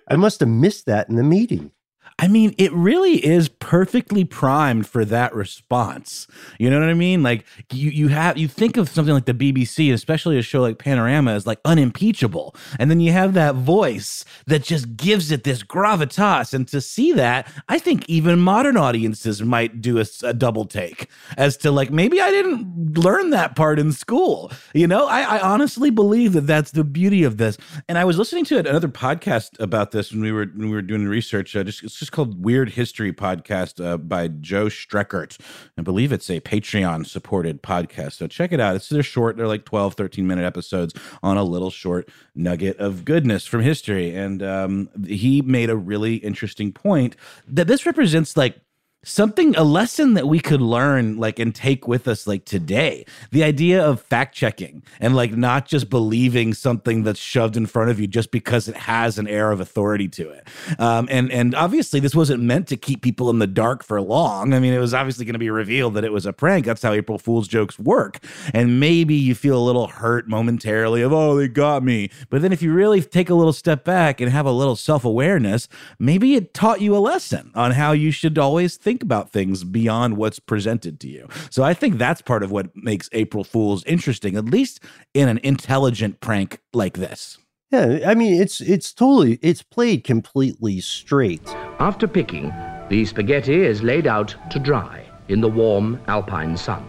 [0.08, 1.72] I must have missed that in the meeting.
[2.20, 6.26] I mean, it really is perfectly primed for that response.
[6.58, 7.22] You know what I mean?
[7.22, 10.78] Like you you have you think of something like the BBC, especially a show like
[10.78, 12.56] Panorama as like unimpeachable.
[12.80, 17.12] And then you have that voice that just gives it this gravitas and to see
[17.12, 21.92] that, I think even modern audiences might do a, a double take as to like
[21.92, 24.50] maybe I didn't learn that part in school.
[24.74, 27.58] You know, I, I honestly believe that that's the beauty of this.
[27.88, 30.82] And I was listening to another podcast about this when we were when we were
[30.82, 35.38] doing research uh, just, is called Weird History Podcast uh, by Joe Streckert.
[35.76, 38.14] I believe it's a Patreon supported podcast.
[38.14, 38.76] So check it out.
[38.76, 39.36] It's they're short.
[39.36, 44.14] They're like 12, 13 minute episodes on a little short nugget of goodness from history.
[44.14, 47.14] And um, he made a really interesting point
[47.46, 48.58] that this represents like
[49.04, 53.06] something a lesson that we could learn like and take with us like today.
[53.30, 57.90] The idea of fact checking and like not just believing something that's shoved in front
[57.90, 60.48] of you just because it has an air of authority to it.
[60.80, 64.52] Um, and and obviously this wasn't meant to keep people in the dark for long.
[64.52, 66.66] I mean it was obviously going to be revealed that it was a prank.
[66.66, 68.18] That's how april fool's jokes work.
[68.52, 72.10] And maybe you feel a little hurt momentarily of oh they got me.
[72.30, 75.68] But then if you really take a little step back and have a little self-awareness
[76.00, 80.16] maybe it taught you a lesson on how you should always think about things beyond
[80.16, 81.28] what's presented to you.
[81.50, 84.80] So I think that's part of what makes April Fools interesting, at least
[85.14, 87.38] in an intelligent prank like this.
[87.70, 91.46] Yeah, I mean it's it's totally it's played completely straight.
[91.78, 92.52] After picking,
[92.88, 96.88] the spaghetti is laid out to dry in the warm alpine sun.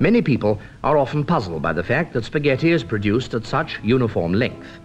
[0.00, 4.32] Many people are often puzzled by the fact that spaghetti is produced at such uniform
[4.32, 4.80] length.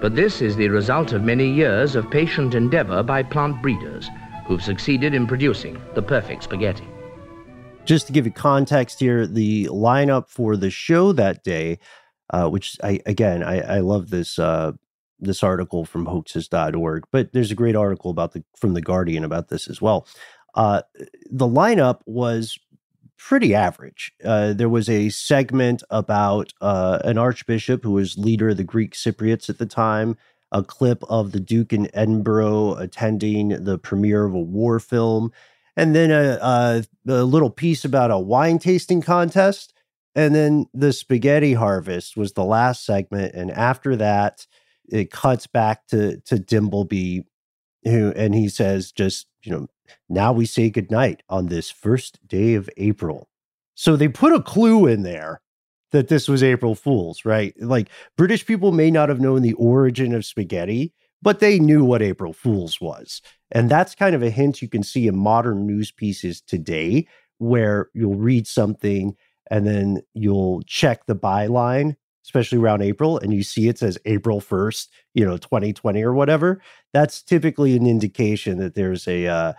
[0.00, 4.08] But this is the result of many years of patient endeavor by plant breeders
[4.48, 6.88] who've succeeded in producing the perfect spaghetti.
[7.84, 11.78] Just to give you context here, the lineup for the show that day,
[12.30, 14.72] uh, which I again I, I love this uh,
[15.20, 19.48] this article from hoaxes.org, but there's a great article about the from the Guardian about
[19.48, 20.06] this as well.
[20.54, 20.82] Uh,
[21.30, 22.58] the lineup was
[23.16, 24.12] pretty average.
[24.24, 28.94] Uh, there was a segment about uh, an archbishop who was leader of the Greek
[28.94, 30.16] Cypriots at the time,
[30.52, 35.32] a clip of the Duke in Edinburgh attending the premiere of a war film,
[35.76, 39.74] and then a, a, a little piece about a wine tasting contest.
[40.14, 43.34] And then the spaghetti harvest was the last segment.
[43.34, 44.46] And after that,
[44.88, 47.24] it cuts back to, to Dimbleby,
[47.84, 49.68] who, and he says, just, you know,
[50.08, 53.28] now we say goodnight on this first day of April.
[53.74, 55.40] So they put a clue in there
[55.92, 57.54] that this was April Fool's, right?
[57.60, 62.02] Like British people may not have known the origin of spaghetti, but they knew what
[62.02, 63.22] April Fool's was.
[63.50, 67.06] And that's kind of a hint you can see in modern news pieces today,
[67.38, 69.16] where you'll read something
[69.50, 74.40] and then you'll check the byline, especially around April, and you see it says April
[74.40, 76.60] 1st, you know, 2020 or whatever.
[76.92, 79.52] That's typically an indication that there's a, uh,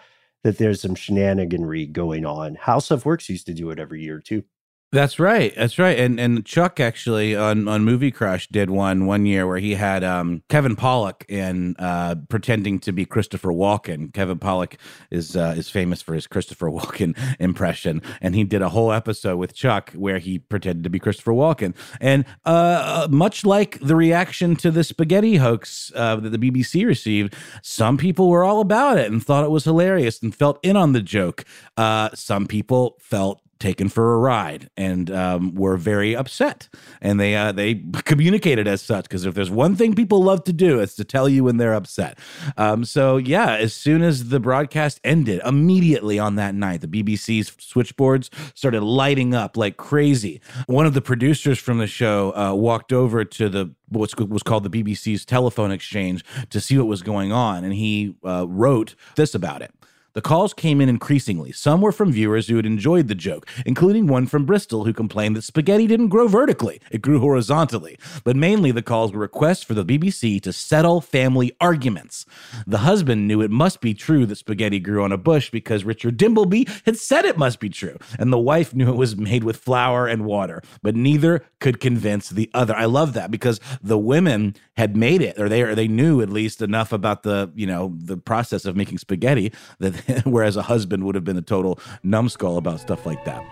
[0.43, 2.55] that there's some shenaniganry going on.
[2.55, 4.43] HowStuffWorks used to do it every year too.
[4.91, 5.53] That's right.
[5.55, 5.99] That's right.
[5.99, 10.03] And and Chuck actually on on Movie Crush did one one year where he had
[10.03, 14.11] um, Kevin Pollak in uh, pretending to be Christopher Walken.
[14.11, 14.79] Kevin Pollak
[15.11, 19.37] is uh, is famous for his Christopher Walken impression, and he did a whole episode
[19.37, 21.75] with Chuck where he pretended to be Christopher Walken.
[22.01, 27.35] And uh, much like the reaction to the spaghetti hoax uh, that the BBC received,
[27.61, 30.93] some people were all about it and thought it was hilarious and felt in on
[30.93, 31.45] the joke.
[31.77, 36.69] Uh, some people felt taken for a ride and um, were very upset.
[37.01, 40.53] And they uh, they communicated as such because if there's one thing people love to
[40.53, 42.17] do it's to tell you when they're upset.
[42.57, 47.51] Um, so yeah as soon as the broadcast ended immediately on that night the bbc's
[47.59, 50.41] switchboards started lighting up like crazy.
[50.67, 54.63] One of the producers from the show uh, walked over to the what was called
[54.63, 59.33] the bbc's telephone exchange to see what was going on and he uh, wrote this
[59.33, 59.73] about it
[60.13, 61.51] the calls came in increasingly.
[61.51, 65.35] Some were from viewers who had enjoyed the joke, including one from Bristol who complained
[65.35, 67.97] that spaghetti didn't grow vertically, it grew horizontally.
[68.23, 72.25] But mainly the calls were requests for the BBC to settle family arguments.
[72.65, 76.17] The husband knew it must be true that spaghetti grew on a bush because Richard
[76.17, 79.57] Dimbleby had said it must be true, and the wife knew it was made with
[79.57, 82.75] flour and water, but neither could convince the other.
[82.75, 86.29] I love that because the women had made it, or they or they knew at
[86.29, 91.03] least enough about the you know the process of making spaghetti that whereas a husband
[91.03, 93.43] would have been a total numbskull about stuff like that.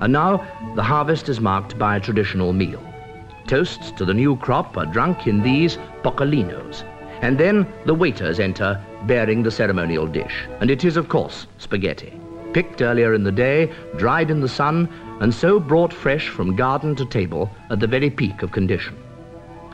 [0.00, 2.82] And now the harvest is marked by a traditional meal.
[3.46, 6.84] Toasts to the new crop are drunk in these boccalinos.
[7.22, 10.46] And then the waiters enter bearing the ceremonial dish.
[10.60, 12.12] And it is, of course, spaghetti.
[12.52, 14.88] Picked earlier in the day, dried in the sun,
[15.20, 18.96] and so brought fresh from garden to table at the very peak of condition.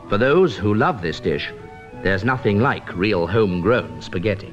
[0.09, 1.53] For those who love this dish,
[2.03, 4.53] there's nothing like real homegrown spaghetti.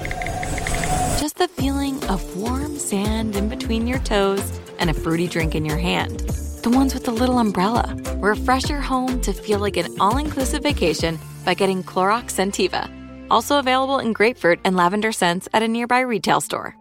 [1.21, 5.63] just the feeling of warm sand in between your toes and a fruity drink in
[5.63, 6.19] your hand.
[6.63, 7.95] The ones with the little umbrella.
[8.15, 12.89] Refresh your home to feel like an all inclusive vacation by getting Clorox Scentiva.
[13.29, 16.75] Also available in grapefruit and lavender scents at a nearby retail store.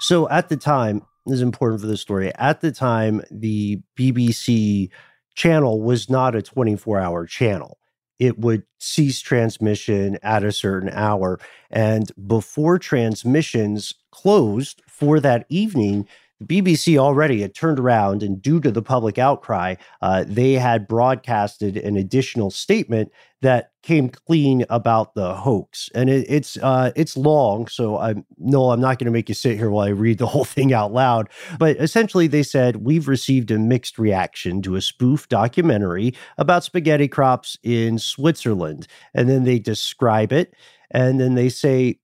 [0.00, 2.30] So at the time, this is important for the story.
[2.34, 4.90] At the time, the BBC
[5.34, 7.78] channel was not a 24 hour channel.
[8.18, 11.38] It would cease transmission at a certain hour.
[11.70, 16.06] And before transmissions closed for that evening,
[16.46, 21.76] BBC already had turned around and, due to the public outcry, uh, they had broadcasted
[21.76, 23.10] an additional statement
[23.42, 25.90] that came clean about the hoax.
[25.94, 29.34] And it, it's uh, it's long, so I'm no, I'm not going to make you
[29.34, 31.28] sit here while I read the whole thing out loud.
[31.58, 37.08] But essentially, they said we've received a mixed reaction to a spoof documentary about spaghetti
[37.08, 40.54] crops in Switzerland, and then they describe it,
[40.90, 41.98] and then they say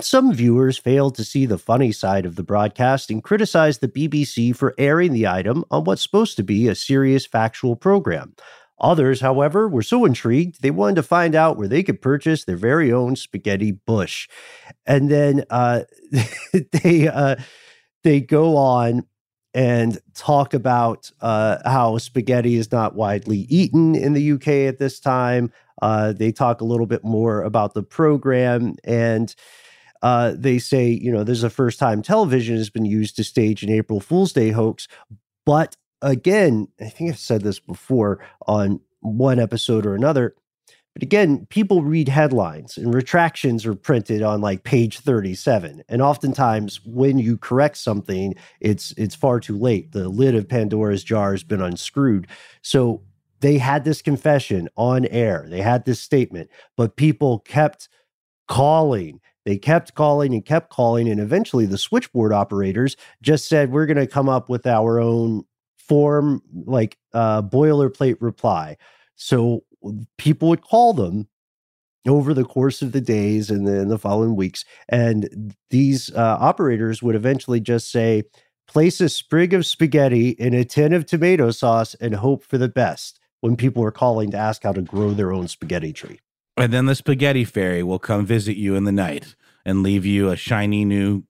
[0.00, 4.54] some viewers failed to see the funny side of the broadcast and criticized the BBC
[4.54, 8.34] for airing the item on what's supposed to be a serious factual program.
[8.80, 12.56] Others, however, were so intrigued they wanted to find out where they could purchase their
[12.56, 14.28] very own spaghetti bush.
[14.84, 15.82] And then uh,
[16.82, 17.36] they uh,
[18.02, 19.06] they go on
[19.54, 24.98] and talk about uh, how spaghetti is not widely eaten in the UK at this
[24.98, 25.52] time.
[25.80, 29.36] Uh, they talk a little bit more about the program and
[30.04, 33.24] uh, they say, you know, this is the first time television has been used to
[33.24, 34.86] stage an April Fool's Day hoax.
[35.46, 40.34] But again, I think I've said this before on one episode or another.
[40.92, 45.82] But again, people read headlines and retractions are printed on like page 37.
[45.88, 49.92] And oftentimes when you correct something, it's it's far too late.
[49.92, 52.26] The lid of Pandora's jar has been unscrewed.
[52.60, 53.00] So
[53.40, 55.46] they had this confession on air.
[55.48, 57.88] They had this statement, but people kept
[58.46, 61.08] calling they kept calling and kept calling.
[61.08, 65.44] And eventually the switchboard operators just said, we're going to come up with our own
[65.78, 68.76] form, like uh, boilerplate reply.
[69.16, 69.64] So
[70.18, 71.28] people would call them
[72.06, 74.64] over the course of the days and then the following weeks.
[74.88, 78.24] And these uh, operators would eventually just say,
[78.66, 82.68] place a sprig of spaghetti in a tin of tomato sauce and hope for the
[82.68, 86.20] best when people were calling to ask how to grow their own spaghetti tree.
[86.56, 89.34] And then the spaghetti fairy will come visit you in the night
[89.64, 91.24] and leave you a shiny new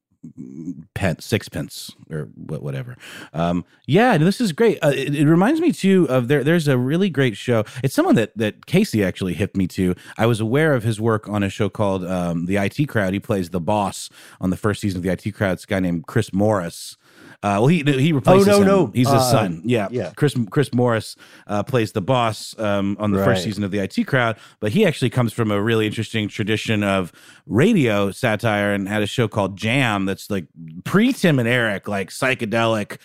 [0.95, 2.97] pence, sixpence or whatever.
[3.33, 4.79] Um, yeah, this is great.
[4.83, 6.45] Uh, it, it, reminds me too of there.
[6.45, 7.64] There's a really great show.
[7.83, 9.95] It's someone that that Casey actually hit me to.
[10.16, 13.12] I was aware of his work on a show called um, The IT Crowd.
[13.12, 14.09] He plays the boss
[14.41, 15.53] on the first season of The IT Crowd.
[15.53, 16.97] It's a guy named Chris Morris.
[17.45, 18.49] Uh, well, he he replaces.
[18.49, 18.66] Oh no, him.
[18.66, 19.61] no, he's his uh, son.
[19.66, 20.12] Yeah, yeah.
[20.16, 21.14] Chris Chris Morris
[21.47, 23.26] uh, plays the boss um, on the Right.
[23.26, 26.82] first season of the IT Crowd, but he actually comes from a really interesting tradition
[26.82, 27.12] of
[27.47, 30.47] radio satire and had a show called Jam that's like
[30.84, 32.97] pre Tim and Eric, like psychedelic.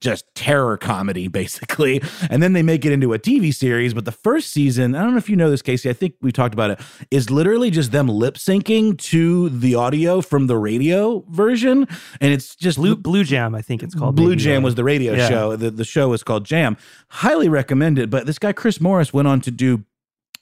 [0.00, 2.02] Just terror comedy, basically.
[2.30, 3.94] And then they make it into a TV series.
[3.94, 6.32] But the first season, I don't know if you know this, Casey, I think we
[6.32, 6.80] talked about it,
[7.10, 11.86] is literally just them lip syncing to the audio from the radio version.
[12.20, 14.16] And it's just Blue Blue Jam, I think it's called.
[14.16, 15.28] Blue Jam was the radio yeah.
[15.28, 15.56] show.
[15.56, 16.76] The, the show was called Jam.
[17.08, 18.10] Highly recommend it.
[18.10, 19.84] But this guy, Chris Morris, went on to do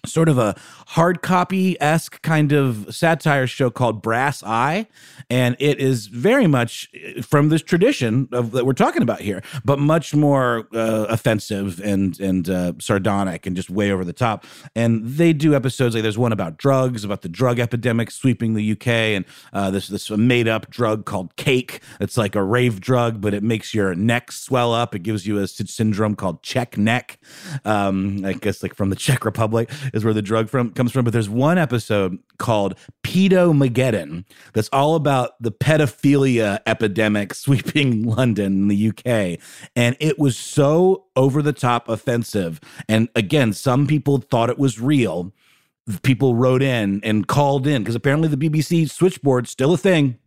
[0.05, 0.57] sort of a
[0.89, 4.87] hard copy esque kind of satire show called Brass Eye,
[5.31, 9.43] and it is very much uh, from this tradition of that we're talking about here,
[9.65, 14.45] but much more uh, offensive and and uh, sardonic and just way over the top.
[14.75, 18.73] And they do episodes like there's one about drugs, about the drug epidemic sweeping the
[18.73, 21.81] UK, and uh, this this made up drug called Cake.
[22.01, 24.95] It's like a rave drug, but it makes your neck swell up.
[24.97, 27.19] It gives you a syndrome called Czech neck.
[27.65, 31.05] Um, I guess like from the Czech Republic is where the drug from comes from.
[31.05, 38.63] But there's one episode called Pedo Mageddon that's all about the pedophilia epidemic sweeping London
[38.63, 39.39] in the UK.
[39.77, 42.61] And it was so over the top offensive.
[42.89, 45.33] And again, some people thought it was real.
[46.03, 50.19] People wrote in and called in because apparently the BBC switchboard's still a thing.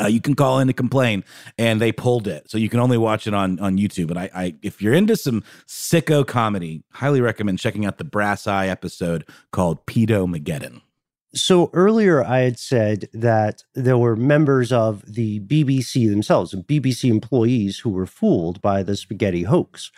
[0.00, 1.24] Uh, you can call in to complain,
[1.58, 4.08] and they pulled it, so you can only watch it on on YouTube.
[4.08, 8.46] But I, I, if you're into some sicko comedy, highly recommend checking out the Brass
[8.46, 10.82] Eye episode called Pedo Mageddon.
[11.34, 17.10] So earlier, I had said that there were members of the BBC themselves, and BBC
[17.10, 19.90] employees, who were fooled by the spaghetti hoax.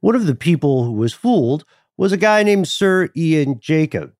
[0.00, 1.64] One of the people who was fooled
[1.96, 4.12] was a guy named Sir Ian Jacob.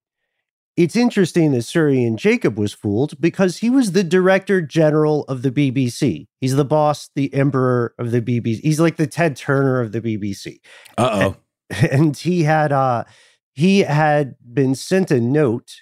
[0.77, 5.41] It's interesting that Sir Ian Jacob was fooled because he was the director general of
[5.41, 6.27] the BBC.
[6.39, 8.61] He's the boss, the emperor of the BBC.
[8.61, 10.61] He's like the Ted Turner of the BBC.
[10.99, 11.37] Uh oh.
[11.71, 13.05] And, and he had uh
[13.55, 15.77] he had been sent a note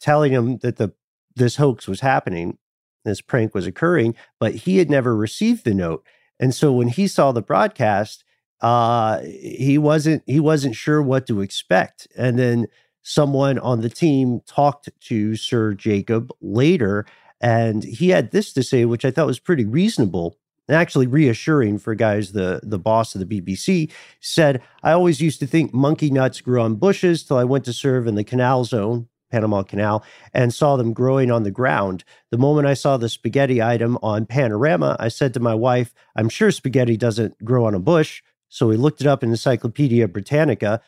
[0.00, 0.94] telling him that the
[1.36, 2.56] this hoax was happening,
[3.04, 6.06] this prank was occurring, but he had never received the note.
[6.40, 8.24] And so when he saw the broadcast,
[8.62, 12.08] uh he wasn't he wasn't sure what to expect.
[12.16, 12.66] And then
[13.02, 17.06] someone on the team talked to Sir Jacob later,
[17.40, 20.36] and he had this to say, which I thought was pretty reasonable
[20.68, 23.90] and actually reassuring for guys the the boss of the BBC
[24.20, 27.72] said I always used to think monkey nuts grew on bushes till I went to
[27.72, 32.04] serve in the canal zone Panama Canal and saw them growing on the ground.
[32.30, 36.28] The moment I saw the spaghetti item on Panorama, I said to my wife, I'm
[36.28, 38.22] sure spaghetti doesn't grow on a bush.
[38.48, 40.82] So we looked it up in Encyclopedia Britannica.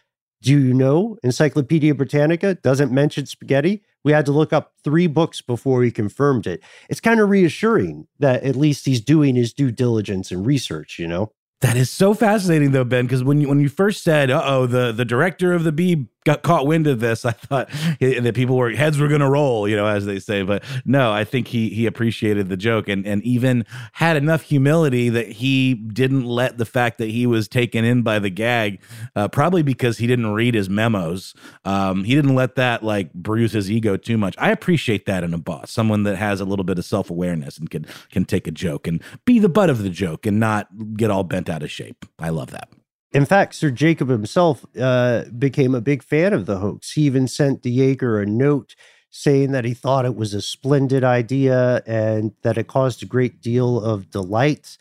[0.44, 3.82] Do you know Encyclopedia Britannica doesn't mention spaghetti?
[4.04, 6.62] We had to look up three books before we confirmed it.
[6.90, 11.08] It's kind of reassuring that at least he's doing his due diligence and research, you
[11.08, 11.32] know?
[11.62, 13.06] That is so fascinating, though, Ben.
[13.06, 16.08] Because when you when you first said, "Uh oh," the the director of the B
[16.24, 17.68] got caught wind of this, I thought
[18.00, 20.42] that people were heads were going to roll, you know, as they say.
[20.42, 25.08] But no, I think he he appreciated the joke and and even had enough humility
[25.10, 28.80] that he didn't let the fact that he was taken in by the gag,
[29.14, 31.34] uh, probably because he didn't read his memos.
[31.64, 34.34] Um, he didn't let that like bruise his ego too much.
[34.38, 37.58] I appreciate that in a boss, someone that has a little bit of self awareness
[37.58, 40.68] and can can take a joke and be the butt of the joke and not
[40.96, 42.06] get all bent out of shape.
[42.18, 42.68] I love that.
[43.14, 46.92] In fact, Sir Jacob himself uh, became a big fan of the hoax.
[46.92, 48.74] He even sent De Jaeger a note
[49.08, 53.40] saying that he thought it was a splendid idea and that it caused a great
[53.40, 54.76] deal of delight.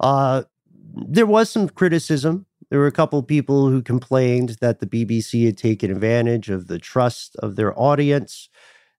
[0.00, 0.42] Uh,
[0.92, 2.46] there was some criticism.
[2.68, 6.66] There were a couple of people who complained that the BBC had taken advantage of
[6.66, 8.48] the trust of their audience.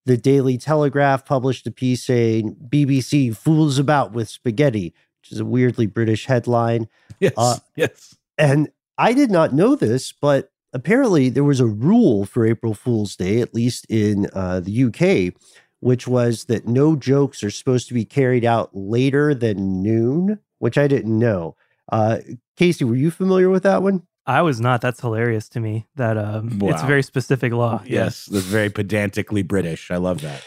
[0.05, 5.45] The Daily Telegraph published a piece saying BBC fools about with spaghetti, which is a
[5.45, 6.87] weirdly British headline.
[7.19, 7.33] Yes.
[7.35, 8.15] Uh, yes.
[8.39, 13.15] And I did not know this, but apparently there was a rule for April Fool's
[13.15, 15.33] Day, at least in uh, the UK,
[15.81, 20.77] which was that no jokes are supposed to be carried out later than noon, which
[20.77, 21.55] I didn't know.
[21.91, 22.19] Uh,
[22.57, 24.03] Casey, were you familiar with that one?
[24.25, 24.81] I was not.
[24.81, 25.87] That's hilarious to me.
[25.95, 26.69] That um, wow.
[26.69, 27.81] it's a very specific law.
[27.85, 29.89] Yes, that's very pedantically British.
[29.89, 30.43] I love that.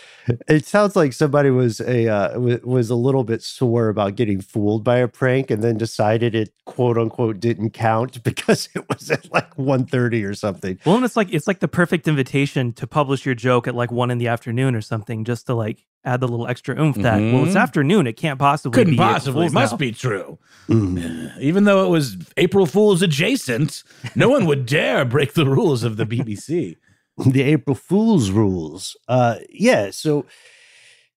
[0.49, 4.41] It sounds like somebody was a uh, w- was a little bit sore about getting
[4.41, 9.11] fooled by a prank, and then decided it quote unquote didn't count because it was
[9.11, 10.79] at like 1.30 or something.
[10.85, 13.91] Well, and it's like it's like the perfect invitation to publish your joke at like
[13.91, 17.19] one in the afternoon or something, just to like add the little extra oomph that
[17.21, 17.33] mm-hmm.
[17.33, 17.59] well it's mm-hmm.
[17.59, 19.77] afternoon it can't possibly couldn't be possibly it must now.
[19.77, 21.39] be true mm.
[21.41, 25.97] even though it was april fool's adjacent no one would dare break the rules of
[25.97, 26.77] the bbc
[27.19, 28.97] the April Fool's rules.
[29.09, 29.91] Uh, yeah.
[29.91, 30.27] So,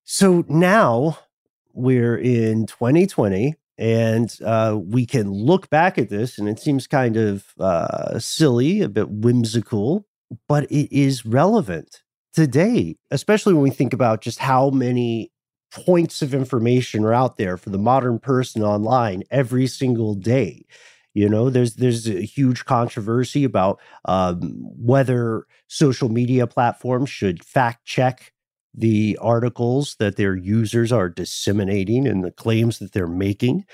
[0.03, 1.19] so now
[1.73, 7.17] we're in 2020 and uh, we can look back at this and it seems kind
[7.17, 10.05] of uh, silly, a bit whimsical,
[10.47, 12.01] but it is relevant
[12.33, 15.31] today, especially when we think about just how many
[15.71, 20.65] points of information are out there for the modern person online every single day.
[21.15, 27.85] You know, there's there's a huge controversy about um, whether social media platforms should fact
[27.85, 28.31] check
[28.75, 33.65] the articles that their users are disseminating and the claims that they're making.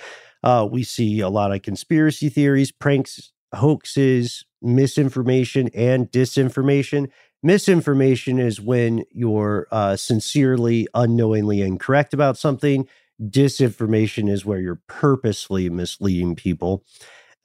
[0.43, 7.09] Uh, we see a lot of conspiracy theories, pranks, hoaxes, misinformation, and disinformation
[7.43, 12.87] Misinformation is when you're uh, sincerely, unknowingly incorrect about something.
[13.19, 16.83] Disinformation is where you're purposely misleading people.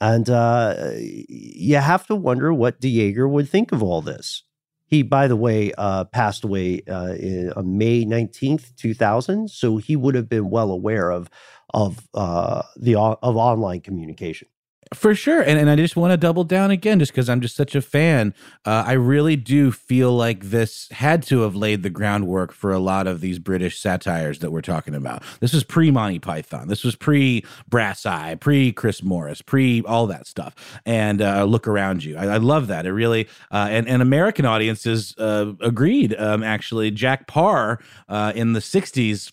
[0.01, 4.42] And uh, you have to wonder what De Jaeger would think of all this.
[4.88, 9.51] He, by the way, uh, passed away uh, in, on May 19th, 2000.
[9.51, 11.28] So he would have been well aware of,
[11.74, 14.49] of, uh, the, of online communication.
[14.97, 15.42] For sure.
[15.42, 17.82] And, and I just want to double down again, just because I'm just such a
[17.82, 18.32] fan.
[18.64, 22.78] Uh, I really do feel like this had to have laid the groundwork for a
[22.78, 25.22] lot of these British satires that we're talking about.
[25.40, 26.68] This was pre Monty Python.
[26.68, 30.80] This was pre Brass Eye, pre Chris Morris, pre all that stuff.
[30.86, 32.16] And uh, look around you.
[32.16, 32.86] I, I, love that.
[32.86, 36.14] It really, uh, and, and American audiences uh, agreed.
[36.14, 39.30] Um, actually, Jack Paar uh, in the 60s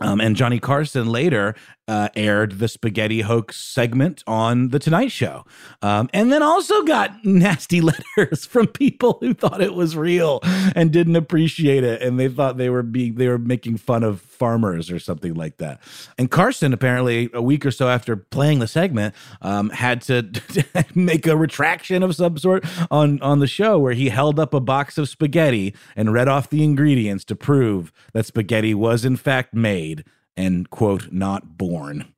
[0.00, 1.54] um, and Johnny Carson later
[1.88, 5.44] uh, aired the spaghetti hoax segment on The Tonight Show.
[5.80, 10.40] Um, and then also got nasty letters from people who thought it was real
[10.76, 12.02] and didn't appreciate it.
[12.02, 15.56] And they thought they were being, they were making fun of farmers or something like
[15.56, 15.80] that.
[16.18, 20.28] And Carson, apparently, a week or so after playing the segment, um, had to
[20.94, 24.60] make a retraction of some sort on, on the show where he held up a
[24.60, 29.54] box of spaghetti and read off the ingredients to prove that spaghetti was, in fact,
[29.54, 30.04] made
[30.38, 32.14] and quote not born,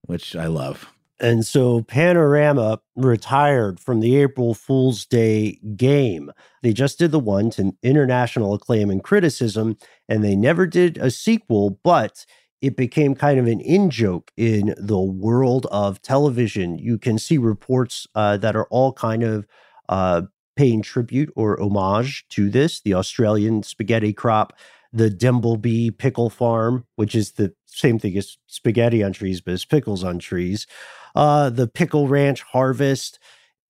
[0.00, 0.92] which I love.
[1.20, 6.32] And so Panorama retired from the April Fool's Day game.
[6.62, 9.76] They just did the one to international acclaim and criticism,
[10.08, 12.24] and they never did a sequel, but
[12.62, 16.78] it became kind of an in joke in the world of television.
[16.78, 19.46] You can see reports uh, that are all kind of
[19.88, 20.22] uh,
[20.56, 24.52] paying tribute or homage to this the Australian spaghetti crop
[24.92, 29.64] the Dimbleby Pickle Farm, which is the same thing as spaghetti on trees, but it's
[29.64, 30.66] pickles on trees.
[31.14, 33.18] Uh, the Pickle Ranch Harvest.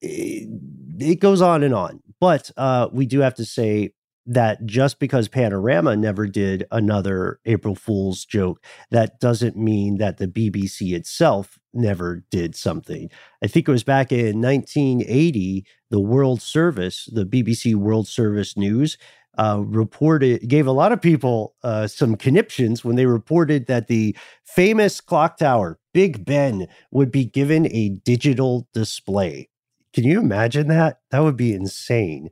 [0.00, 0.48] It,
[1.00, 2.00] it goes on and on.
[2.20, 3.92] But uh, we do have to say
[4.28, 10.28] that just because Panorama never did another April Fool's joke, that doesn't mean that the
[10.28, 13.10] BBC itself never did something.
[13.42, 18.98] I think it was back in 1980, the World Service, the BBC World Service News,
[19.39, 24.16] uh, reported gave a lot of people uh, some conniptions when they reported that the
[24.45, 29.49] famous clock tower Big Ben would be given a digital display.
[29.93, 31.01] Can you imagine that?
[31.11, 32.30] That would be insane.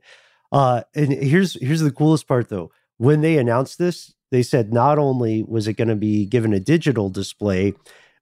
[0.51, 2.71] Uh, and here's here's the coolest part though.
[2.97, 6.59] When they announced this, they said not only was it going to be given a
[6.59, 7.73] digital display,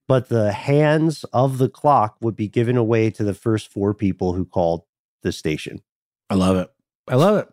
[0.08, 4.34] but the hands of the clock would be given away to the first four people
[4.34, 4.84] who called
[5.24, 5.82] the station.
[6.30, 6.72] I love it.
[7.08, 7.50] I love it.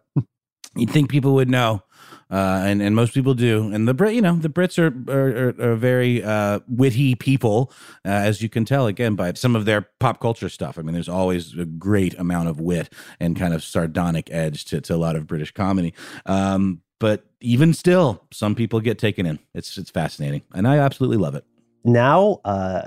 [0.77, 1.83] You'd think people would know,
[2.31, 3.71] uh, and and most people do.
[3.73, 7.71] And the Brit, you know, the Brits are are, are, are very uh, witty people,
[8.05, 10.79] uh, as you can tell again by some of their pop culture stuff.
[10.79, 14.81] I mean, there's always a great amount of wit and kind of sardonic edge to,
[14.81, 15.93] to a lot of British comedy.
[16.25, 19.39] Um, but even still, some people get taken in.
[19.55, 21.45] It's it's fascinating, and I absolutely love it.
[21.85, 22.87] Now, uh,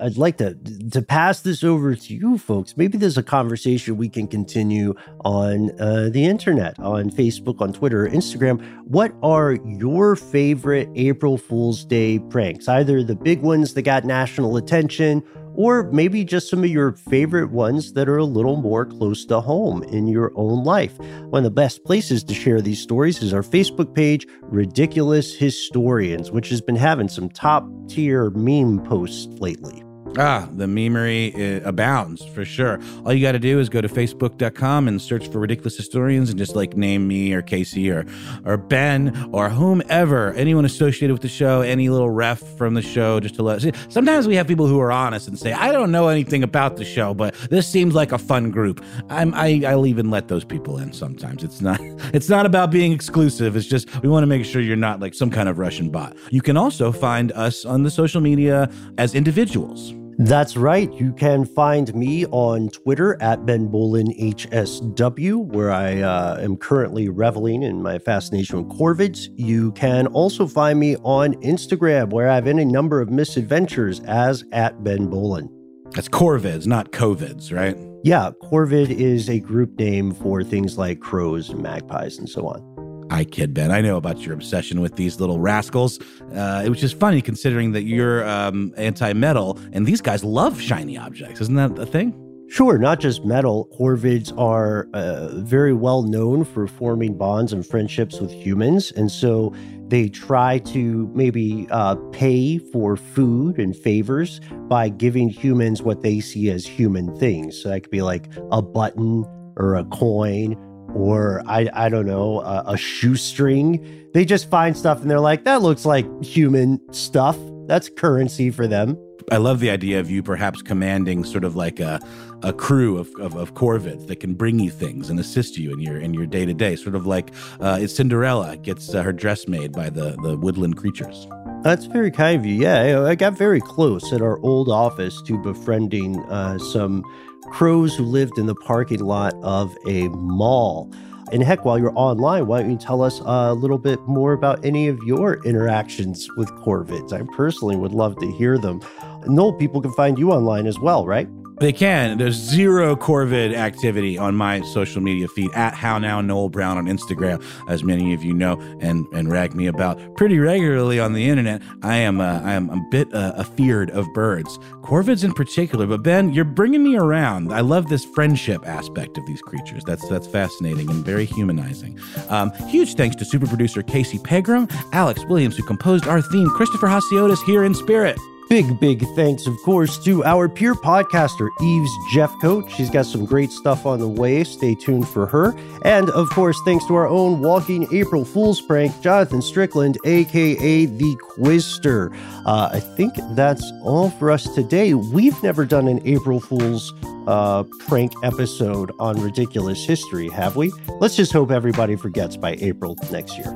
[0.00, 0.54] I'd like to
[0.90, 2.76] to pass this over to you folks.
[2.76, 4.94] Maybe there's a conversation we can continue
[5.24, 8.60] on uh, the internet, on Facebook, on Twitter, Instagram.
[8.84, 12.68] What are your favorite April Fool's Day pranks?
[12.68, 15.22] Either the big ones that got national attention,
[15.54, 19.40] or maybe just some of your favorite ones that are a little more close to
[19.40, 20.98] home in your own life.
[20.98, 26.30] One of the best places to share these stories is our Facebook page, Ridiculous Historians,
[26.30, 29.85] which has been having some top tier meme posts lately.
[30.18, 32.80] Ah, the memery uh, abounds for sure.
[33.04, 36.38] All you got to do is go to facebook.com and search for ridiculous historians and
[36.38, 38.06] just like name me or Casey or
[38.46, 43.20] or Ben or whomever, anyone associated with the show, any little ref from the show,
[43.20, 43.60] just to let.
[43.60, 46.76] See, sometimes we have people who are honest and say, "I don't know anything about
[46.76, 50.44] the show, but this seems like a fun group." I'm I, I'll even let those
[50.44, 50.94] people in.
[50.94, 51.78] Sometimes it's not
[52.14, 53.54] it's not about being exclusive.
[53.54, 56.16] It's just we want to make sure you're not like some kind of Russian bot.
[56.30, 59.92] You can also find us on the social media as individuals.
[60.18, 60.90] That's right.
[60.94, 67.10] You can find me on Twitter at Ben Bowlin HSW, where I uh, am currently
[67.10, 69.28] reveling in my fascination with corvids.
[69.36, 74.42] You can also find me on Instagram, where I have any number of misadventures as
[74.52, 75.50] at Ben Bowlin.
[75.90, 77.76] That's corvids, not covids, right?
[78.02, 82.85] Yeah, corvid is a group name for things like crows and magpies and so on.
[83.10, 83.70] I kid, Ben.
[83.70, 85.98] I know about your obsession with these little rascals,
[86.34, 90.98] uh, was just funny considering that you're um, anti metal and these guys love shiny
[90.98, 91.40] objects.
[91.40, 92.14] Isn't that a thing?
[92.48, 93.68] Sure, not just metal.
[93.76, 98.92] Corvids are uh, very well known for forming bonds and friendships with humans.
[98.92, 99.52] And so
[99.88, 106.20] they try to maybe uh, pay for food and favors by giving humans what they
[106.20, 107.60] see as human things.
[107.60, 109.24] So that could be like a button
[109.56, 110.54] or a coin
[110.96, 114.08] or I, I don't know, a, a shoestring.
[114.14, 117.36] They just find stuff and they're like, that looks like human stuff.
[117.66, 118.98] That's currency for them.
[119.30, 122.00] I love the idea of you perhaps commanding sort of like a,
[122.42, 125.80] a crew of, of, of corvids that can bring you things and assist you in
[125.80, 126.76] your in your day to day.
[126.76, 131.26] Sort of like uh, Cinderella gets uh, her dress made by the the woodland creatures.
[131.62, 132.54] That's very kind of you.
[132.54, 137.02] Yeah, I got very close at our old office to befriending uh, some
[137.50, 140.90] crows who lived in the parking lot of a mall.
[141.32, 144.64] And heck, while you're online, why don't you tell us a little bit more about
[144.64, 147.12] any of your interactions with Corvids?
[147.12, 148.80] I personally would love to hear them.
[149.26, 151.28] Noel, people can find you online as well, right?
[151.58, 152.18] They can.
[152.18, 156.84] There's zero Corvid activity on my social media feed at How Now Noel Brown on
[156.84, 161.28] Instagram, as many of you know and and rag me about pretty regularly on the
[161.28, 161.62] internet.
[161.82, 165.86] I am uh, I am a bit uh, afeared of birds, Corvids in particular.
[165.86, 167.52] But Ben, you're bringing me around.
[167.52, 169.82] I love this friendship aspect of these creatures.
[169.84, 171.98] That's that's fascinating and very humanizing.
[172.28, 176.88] Um, huge thanks to super producer Casey Pegram, Alex Williams, who composed our theme, Christopher
[176.88, 178.18] Hasiotis here in spirit.
[178.48, 182.70] Big, big thanks, of course, to our peer podcaster, Eves Jeffcoat.
[182.70, 184.44] She's got some great stuff on the way.
[184.44, 185.56] Stay tuned for her.
[185.82, 191.16] And, of course, thanks to our own walking April Fool's prank, Jonathan Strickland, aka The
[191.16, 192.16] Quister.
[192.46, 194.94] Uh, I think that's all for us today.
[194.94, 196.94] We've never done an April Fool's
[197.26, 200.72] uh, prank episode on Ridiculous History, have we?
[201.00, 203.52] Let's just hope everybody forgets by April next year.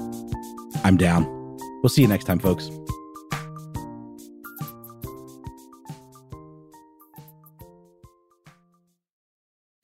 [0.82, 1.26] I'm down.
[1.82, 2.70] We'll see you next time, folks.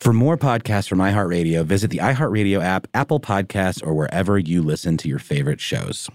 [0.06, 4.96] For more podcasts from iHeartRadio, visit the iHeartRadio app, Apple Podcasts, or wherever you listen
[4.98, 6.08] to your favorite shows.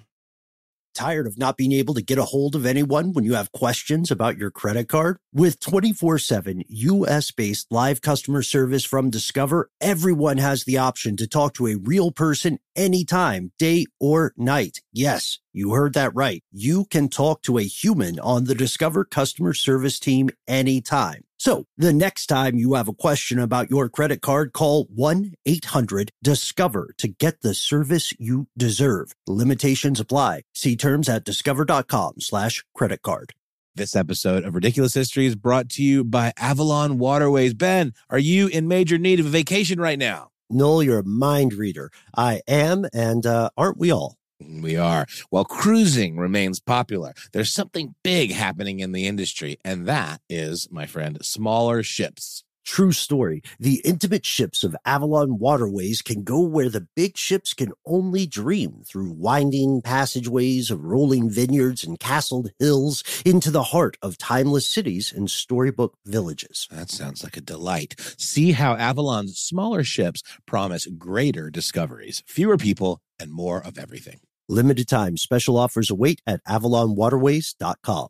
[0.96, 4.10] Tired of not being able to get a hold of anyone when you have questions
[4.10, 5.18] about your credit card?
[5.34, 11.28] With 24 7 US based live customer service from Discover, everyone has the option to
[11.28, 14.80] talk to a real person anytime, day or night.
[14.94, 16.42] Yes, you heard that right.
[16.50, 21.26] You can talk to a human on the Discover customer service team anytime.
[21.42, 26.12] So the next time you have a question about your credit card, call 1 800
[26.22, 29.14] Discover to get the service you deserve.
[29.26, 30.44] Limitations apply.
[30.54, 33.34] See terms at discover.com slash credit card.
[33.74, 37.56] This episode of Ridiculous History is brought to you by Avalon Waterways.
[37.56, 40.30] Ben, are you in major need of a vacation right now?
[40.52, 41.90] Noel, you're a mind reader.
[42.16, 44.16] I am, and uh, aren't we all?
[44.62, 45.06] We are.
[45.30, 50.86] While cruising remains popular, there's something big happening in the industry, and that is, my
[50.86, 52.44] friend, smaller ships.
[52.64, 53.42] True story.
[53.60, 58.84] The intimate ships of Avalon Waterways can go where the big ships can only dream
[58.86, 65.12] through winding passageways of rolling vineyards and castled hills into the heart of timeless cities
[65.12, 66.68] and storybook villages.
[66.70, 67.96] That sounds like a delight.
[68.18, 74.20] See how Avalon's smaller ships promise greater discoveries, fewer people, and more of everything.
[74.52, 78.10] Limited time special offers await at avalonwaterways.com.